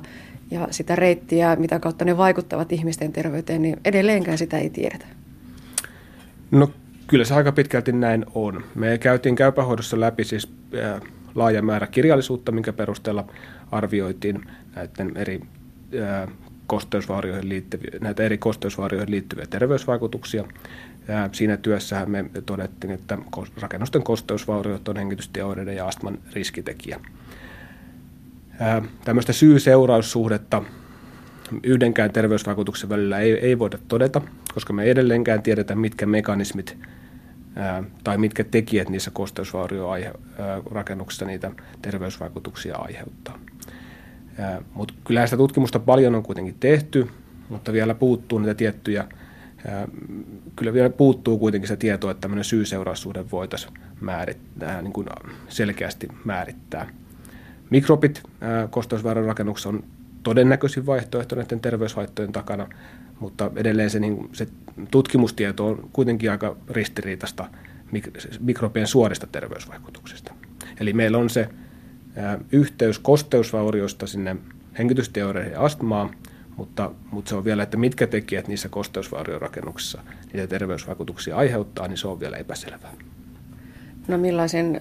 [0.50, 5.06] ja sitä reittiä, mitä kautta ne vaikuttavat ihmisten terveyteen, niin edelleenkään sitä ei tiedetä?
[6.50, 6.70] No
[7.06, 8.64] kyllä se aika pitkälti näin on.
[8.74, 10.52] Me käytiin käypähoidossa läpi siis
[11.34, 13.24] laaja määrä kirjallisuutta, minkä perusteella
[13.70, 14.44] arvioitiin
[14.76, 15.40] näiden eri
[16.66, 20.44] kosteusvaurioihin liittyviä, näitä eri kosteusvaurioihin liittyviä terveysvaikutuksia.
[21.08, 23.18] Ja siinä työssä me todettiin, että
[23.60, 27.00] rakennusten kosteusvauriot on hengitystiaoireiden ja astman riskitekijä.
[29.04, 30.62] Tämmöistä syy-seuraussuhdetta
[31.62, 34.20] yhdenkään terveysvaikutuksen välillä ei, ei voida todeta,
[34.54, 36.78] koska me ei edelleenkään tiedetä, mitkä mekanismit
[37.56, 41.50] ää, tai mitkä tekijät niissä kosteusvauriorakennuksissa niitä
[41.82, 43.38] terveysvaikutuksia aiheuttaa.
[44.74, 47.08] Mutta kyllä sitä tutkimusta paljon on kuitenkin tehty,
[47.48, 49.08] mutta vielä puuttuu niitä tiettyjä,
[49.68, 49.88] ää,
[50.56, 55.06] kyllä vielä puuttuu kuitenkin se tieto, että tämmöinen syy-seuraussuhde voitaisiin määrittää, niin kuin
[55.48, 56.86] selkeästi määrittää.
[57.74, 58.22] Mikrobit
[58.70, 59.84] kosteusvaaran rakennuksessa on
[60.22, 62.68] todennäköisin vaihtoehto näiden terveyshaittojen takana,
[63.20, 64.48] mutta edelleen se, niin, se
[64.90, 67.48] tutkimustieto on kuitenkin aika ristiriitasta
[68.40, 70.34] mikrobien suorista terveysvaikutuksista.
[70.80, 71.48] Eli meillä on se
[72.16, 74.36] ää, yhteys kosteusvaurioista sinne
[74.78, 76.10] hengitysteoreihin ja astmaan,
[76.56, 80.02] mutta, mutta se on vielä, että mitkä tekijät niissä kosteusvauriorakennuksissa
[80.32, 82.92] niitä terveysvaikutuksia aiheuttaa, niin se on vielä epäselvää.
[84.08, 84.80] No millaisen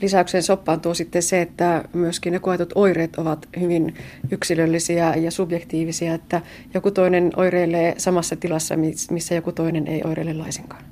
[0.00, 3.94] lisäyksen soppaan tuo sitten se, että myöskin ne koetut oireet ovat hyvin
[4.30, 6.40] yksilöllisiä ja subjektiivisia, että
[6.74, 8.74] joku toinen oireilee samassa tilassa,
[9.10, 10.84] missä joku toinen ei oireile laisinkaan.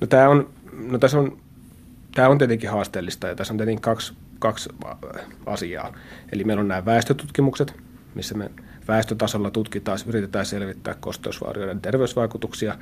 [0.00, 1.38] No tämä on, no tässä on,
[2.14, 4.68] tämä on tietenkin haasteellista ja tässä on tietenkin kaksi, kaksi
[5.46, 5.94] asiaa.
[6.32, 7.74] Eli meillä on nämä väestötutkimukset,
[8.14, 8.50] missä me
[8.88, 12.78] väestötasolla tutkitaan, yritetään selvittää kosteusvaurioiden terveysvaikutuksia.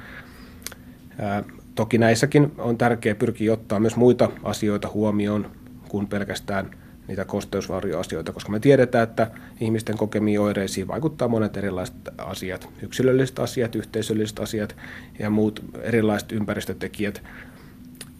[1.74, 5.50] Toki näissäkin on tärkeää pyrkiä ottaa myös muita asioita huomioon
[5.88, 6.70] kuin pelkästään
[7.08, 13.74] niitä kosteusvaurioasioita, koska me tiedetään, että ihmisten kokemiin oireisiin vaikuttaa monet erilaiset asiat, yksilölliset asiat,
[13.74, 14.76] yhteisölliset asiat
[15.18, 17.22] ja muut erilaiset ympäristötekijät.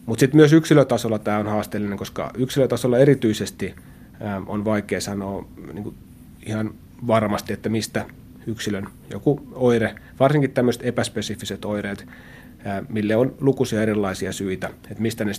[0.05, 3.75] Mutta sitten myös yksilötasolla tämä on haasteellinen, koska yksilötasolla erityisesti
[4.47, 5.95] on vaikea sanoa niin kuin
[6.45, 6.73] ihan
[7.07, 8.05] varmasti, että mistä
[8.47, 12.05] yksilön joku oire, varsinkin tämmöiset epäspesifiset oireet,
[12.89, 15.31] mille on lukuisia erilaisia syitä, että mistä ne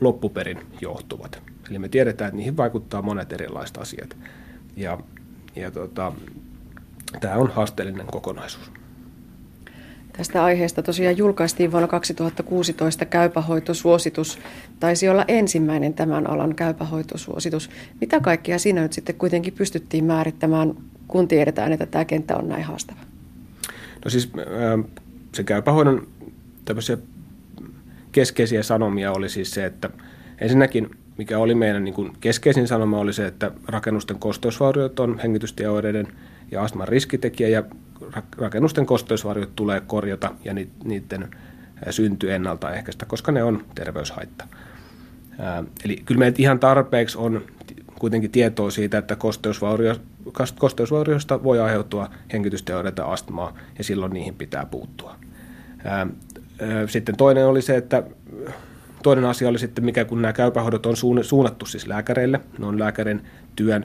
[0.00, 1.42] loppuperin johtuvat.
[1.70, 4.16] Eli me tiedetään, että niihin vaikuttaa monet erilaiset asiat.
[4.76, 4.98] Ja,
[5.56, 6.12] ja tota,
[7.20, 8.70] tämä on haasteellinen kokonaisuus.
[10.16, 14.38] Tästä aiheesta tosiaan julkaistiin vuonna 2016 käypähoitosuositus.
[14.80, 17.70] Taisi olla ensimmäinen tämän alan käypähoitosuositus.
[18.00, 20.74] Mitä kaikkea siinä nyt sitten kuitenkin pystyttiin määrittämään,
[21.08, 23.00] kun tiedetään, että tämä kenttä on näin haastava?
[24.04, 24.32] No siis
[25.34, 26.06] se käypähoidon
[26.64, 26.98] tämmöisiä
[28.12, 29.90] keskeisiä sanomia oli siis se, että
[30.38, 36.08] ensinnäkin mikä oli meidän niin kuin keskeisin sanoma oli se, että rakennusten kosteusvauriot on hengitystieoireiden
[36.50, 37.62] ja astman riskitekijä ja
[38.38, 40.54] rakennusten kosteusvauriot tulee korjata ja
[40.84, 41.30] niiden
[41.90, 44.46] synty ennaltaehkäistä, koska ne on terveyshaitta.
[45.84, 47.42] Eli kyllä meillä ihan tarpeeksi on
[47.98, 49.96] kuitenkin tietoa siitä, että kosteusvaurio,
[50.58, 55.16] kosteusvaurioista voi aiheutua hengitysteoreita astmaa ja silloin niihin pitää puuttua.
[56.86, 58.02] Sitten toinen oli se, että
[59.02, 63.22] toinen asia oli sitten, mikä kun nämä käypähoidot on suunnattu siis lääkäreille, ne on lääkärin
[63.56, 63.84] työn,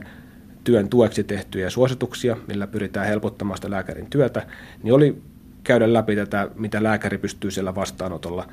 [0.64, 4.46] työn tueksi tehtyjä suosituksia, millä pyritään helpottamaan sitä lääkärin työtä,
[4.82, 5.22] niin oli
[5.64, 8.48] käydä läpi tätä, mitä lääkäri pystyy siellä vastaanotolla,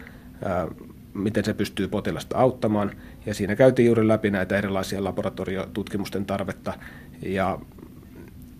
[1.13, 2.91] miten se pystyy potilasta auttamaan.
[3.26, 6.73] Ja siinä käytiin juuri läpi näitä erilaisia laboratoriotutkimusten tarvetta
[7.21, 7.59] ja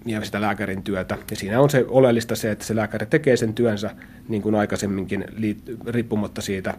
[0.06, 1.18] ja sitä lääkärin työtä.
[1.32, 3.90] Ja siinä on se oleellista se, että se lääkäri tekee sen työnsä
[4.28, 5.26] niin kuin aikaisemminkin
[5.88, 6.74] riippumatta siitä,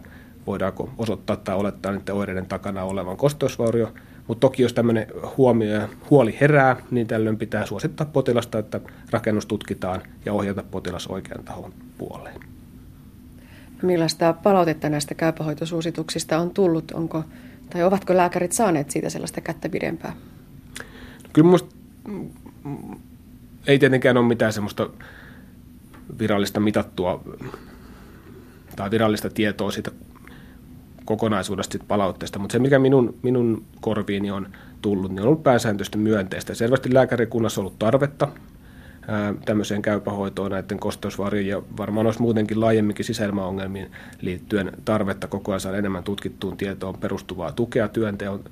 [0.47, 3.93] voidaanko osoittaa tai olettaa niiden oireiden takana olevan kosteusvaurio.
[4.27, 5.07] Mutta toki jos tämmöinen
[5.37, 11.45] huomio, huoli herää, niin tällöin pitää suosittaa potilasta, että rakennus tutkitaan ja ohjata potilas oikean
[11.45, 12.41] tahon puoleen.
[13.83, 16.91] Millaista palautetta näistä käypähoitosuosituksista on tullut?
[16.91, 17.25] Onko,
[17.71, 20.13] tai ovatko lääkärit saaneet siitä sellaista kättä pidempää?
[21.33, 21.77] Kyllä minusta
[23.67, 24.91] ei tietenkään ole mitään semmoista
[26.19, 27.25] virallista mitattua
[28.77, 29.91] tai virallista tietoa siitä
[31.05, 34.49] kokonaisuudesta siitä palautteesta, mutta se mikä minun, minun korviini on
[34.83, 36.55] tullut, niin on ollut pääsääntöisesti myönteistä.
[36.55, 38.29] Selvästi lääkärikunnassa on ollut tarvetta
[39.09, 45.61] ää, tämmöiseen käypähoitoon näiden kosteusvarjojen ja varmaan olisi muutenkin laajemminkin sisäilmaongelmiin liittyen tarvetta koko ajan
[45.61, 48.45] saada enemmän tutkittuun tietoon perustuvaa tukea työnteon,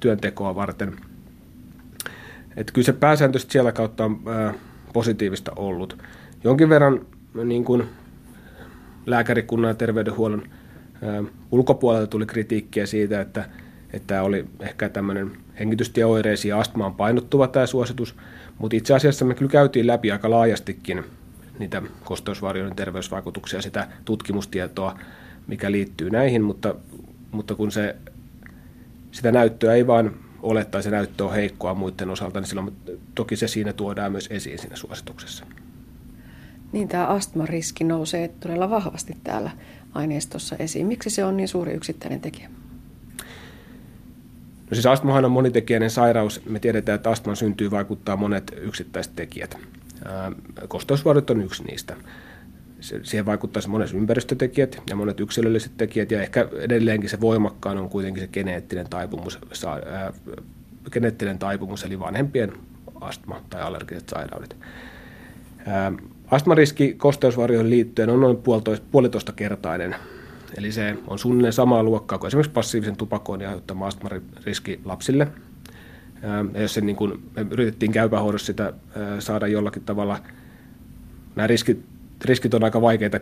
[0.00, 0.96] työntekoa varten.
[2.56, 4.54] Et kyllä se pääsääntöisesti siellä kautta on ää,
[4.92, 6.02] positiivista ollut.
[6.44, 7.06] Jonkin verran
[7.44, 7.84] niin kuin
[9.06, 10.42] lääkärikunnan ja terveydenhuollon
[11.50, 13.48] ulkopuolelta tuli kritiikkiä siitä, että,
[13.92, 18.14] että tämä oli ehkä tämmöinen hengitystieoireisiin ja astmaan painottuva tämä suositus,
[18.58, 21.04] mutta itse asiassa me kyllä käytiin läpi aika laajastikin
[21.58, 24.98] niitä kosteusvarjojen terveysvaikutuksia, sitä tutkimustietoa,
[25.46, 26.74] mikä liittyy näihin, mutta,
[27.30, 27.96] mutta kun se,
[29.10, 32.76] sitä näyttöä ei vaan ole tai se näyttö on heikkoa muiden osalta, niin silloin
[33.14, 35.46] toki se siinä tuodaan myös esiin siinä suosituksessa.
[36.72, 39.50] Niin tämä astmariski nousee todella vahvasti täällä
[39.94, 40.86] aineistossa esiin.
[40.86, 42.50] Miksi se on niin suuri yksittäinen tekijä?
[44.70, 46.44] No siis astmahan on monitekijäinen sairaus.
[46.44, 49.58] Me tiedetään, että astman syntyy vaikuttaa monet yksittäiset tekijät.
[50.68, 51.96] Kosteusvuodot on yksi niistä.
[52.80, 58.22] Siihen vaikuttaa monet ympäristötekijät ja monet yksilölliset tekijät, ja ehkä edelleenkin se voimakkaan on kuitenkin
[58.22, 60.12] se geneettinen taipumus, ää,
[60.90, 62.52] geneettinen taipumus eli vanhempien
[63.00, 64.56] astma- tai allergiset sairaudet.
[65.66, 65.92] Ää,
[66.30, 68.38] Astmariski kosteusvarjoihin liittyen on noin
[68.90, 69.96] puolitoista kertainen.
[70.56, 75.28] Eli se on suunnilleen samaa luokkaa kuin esimerkiksi passiivisen tupakoinnin aiheuttama astmariski lapsille.
[76.54, 78.72] Ja jos se niin kuin, me yritettiin käypähoidossa sitä
[79.18, 80.18] saada jollakin tavalla,
[81.36, 81.84] nämä riskit,
[82.24, 83.20] riskit on aika vaikeita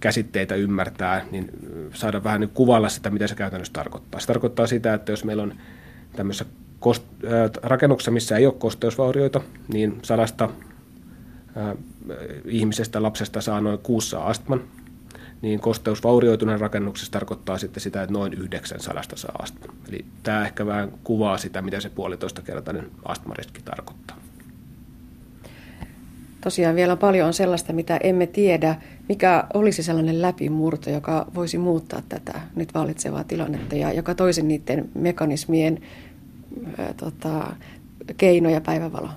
[0.00, 1.50] käsitteitä ymmärtää, niin
[1.94, 4.20] saada vähän niin kuvailla sitä, mitä se käytännössä tarkoittaa.
[4.20, 5.54] Se tarkoittaa sitä, että jos meillä on
[6.16, 6.44] tämmöisessä
[6.80, 9.40] kost- rakennuksessa, missä ei ole kosteusvaurioita,
[9.72, 10.48] niin sadasta
[12.44, 14.62] ihmisestä, lapsesta saa noin kuussa astman,
[15.42, 19.76] niin kosteusvaurioituneen rakennuksessa tarkoittaa sitten sitä, että noin 900 saa astman.
[19.88, 24.16] Eli tämä ehkä vähän kuvaa sitä, mitä se puolitoista kertainen astmariski tarkoittaa.
[26.40, 28.76] Tosiaan vielä paljon on sellaista, mitä emme tiedä.
[29.08, 34.88] Mikä olisi sellainen läpimurto, joka voisi muuttaa tätä nyt vallitsevaa tilannetta ja joka toisi niiden
[34.94, 35.80] mekanismien
[36.78, 37.52] ää, tota,
[38.16, 39.14] keinoja päivävaloon?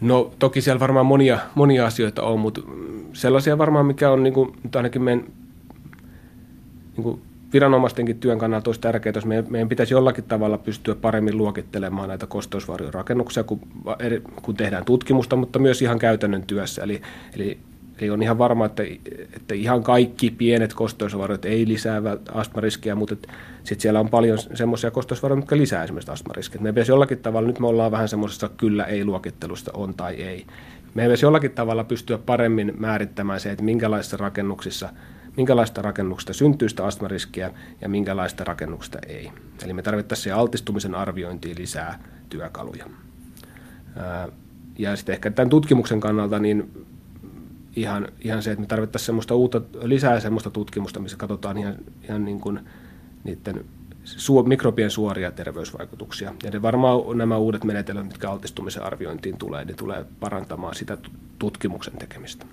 [0.00, 2.60] No toki siellä varmaan monia, monia asioita on, mutta
[3.12, 5.24] sellaisia varmaan, mikä on niin kuin, ainakin meidän
[6.96, 7.22] niin kuin
[7.52, 12.26] viranomaistenkin työn kannalta olisi tärkeää, jos meidän, meidän pitäisi jollakin tavalla pystyä paremmin luokittelemaan näitä
[12.26, 13.60] kosteusvarjorakennuksia, kun,
[14.42, 16.82] kun tehdään tutkimusta, mutta myös ihan käytännön työssä.
[16.82, 17.02] Eli,
[17.36, 17.58] eli
[18.00, 18.82] Eli on ihan varma, että,
[19.36, 23.14] että ihan kaikki pienet kosteusvarot ei lisää astmariskiä, mutta
[23.64, 26.60] sitten siellä on paljon semmoisia kosteusvaroja, jotka lisää esimerkiksi astmariskiä.
[26.60, 30.46] Me pitäisi jollakin tavalla, nyt me ollaan vähän semmoisessa kyllä-ei-luokittelusta, on tai ei.
[30.94, 34.88] Me pitäisi jollakin tavalla pystyä paremmin määrittämään se, että minkälaisissa rakennuksissa
[35.36, 37.50] minkälaista rakennuksesta syntyy sitä astmariskiä
[37.80, 39.32] ja minkälaista rakennuksesta ei.
[39.64, 42.86] Eli me tarvittaisiin altistumisen arviointiin lisää työkaluja.
[44.78, 46.86] Ja sitten ehkä tämän tutkimuksen kannalta niin
[47.76, 52.24] ihan, ihan se, että me tarvittaisiin semmoista uutta, lisää semmoista tutkimusta, missä katsotaan ihan, ihan
[52.24, 52.60] niin kuin
[53.24, 53.64] niiden
[54.46, 56.34] mikrobien suoria terveysvaikutuksia.
[56.42, 60.98] Ja ne varmaan nämä uudet menetelmät, mitkä altistumisen arviointiin tulee, ne tulee parantamaan sitä
[61.38, 62.46] tutkimuksen tekemistä.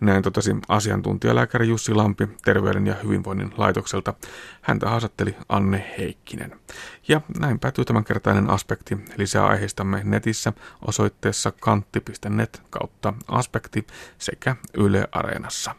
[0.00, 4.14] Näin totesi asiantuntijalääkäri Jussi Lampi Terveyden ja hyvinvoinnin laitokselta.
[4.62, 6.60] Häntä haastatteli Anne Heikkinen.
[7.08, 8.98] Ja näin päätyy tämänkertainen aspekti.
[9.16, 10.52] Lisää aiheistamme netissä
[10.86, 13.86] osoitteessa kantti.net kautta aspekti
[14.18, 15.74] sekä Yle Areenassa.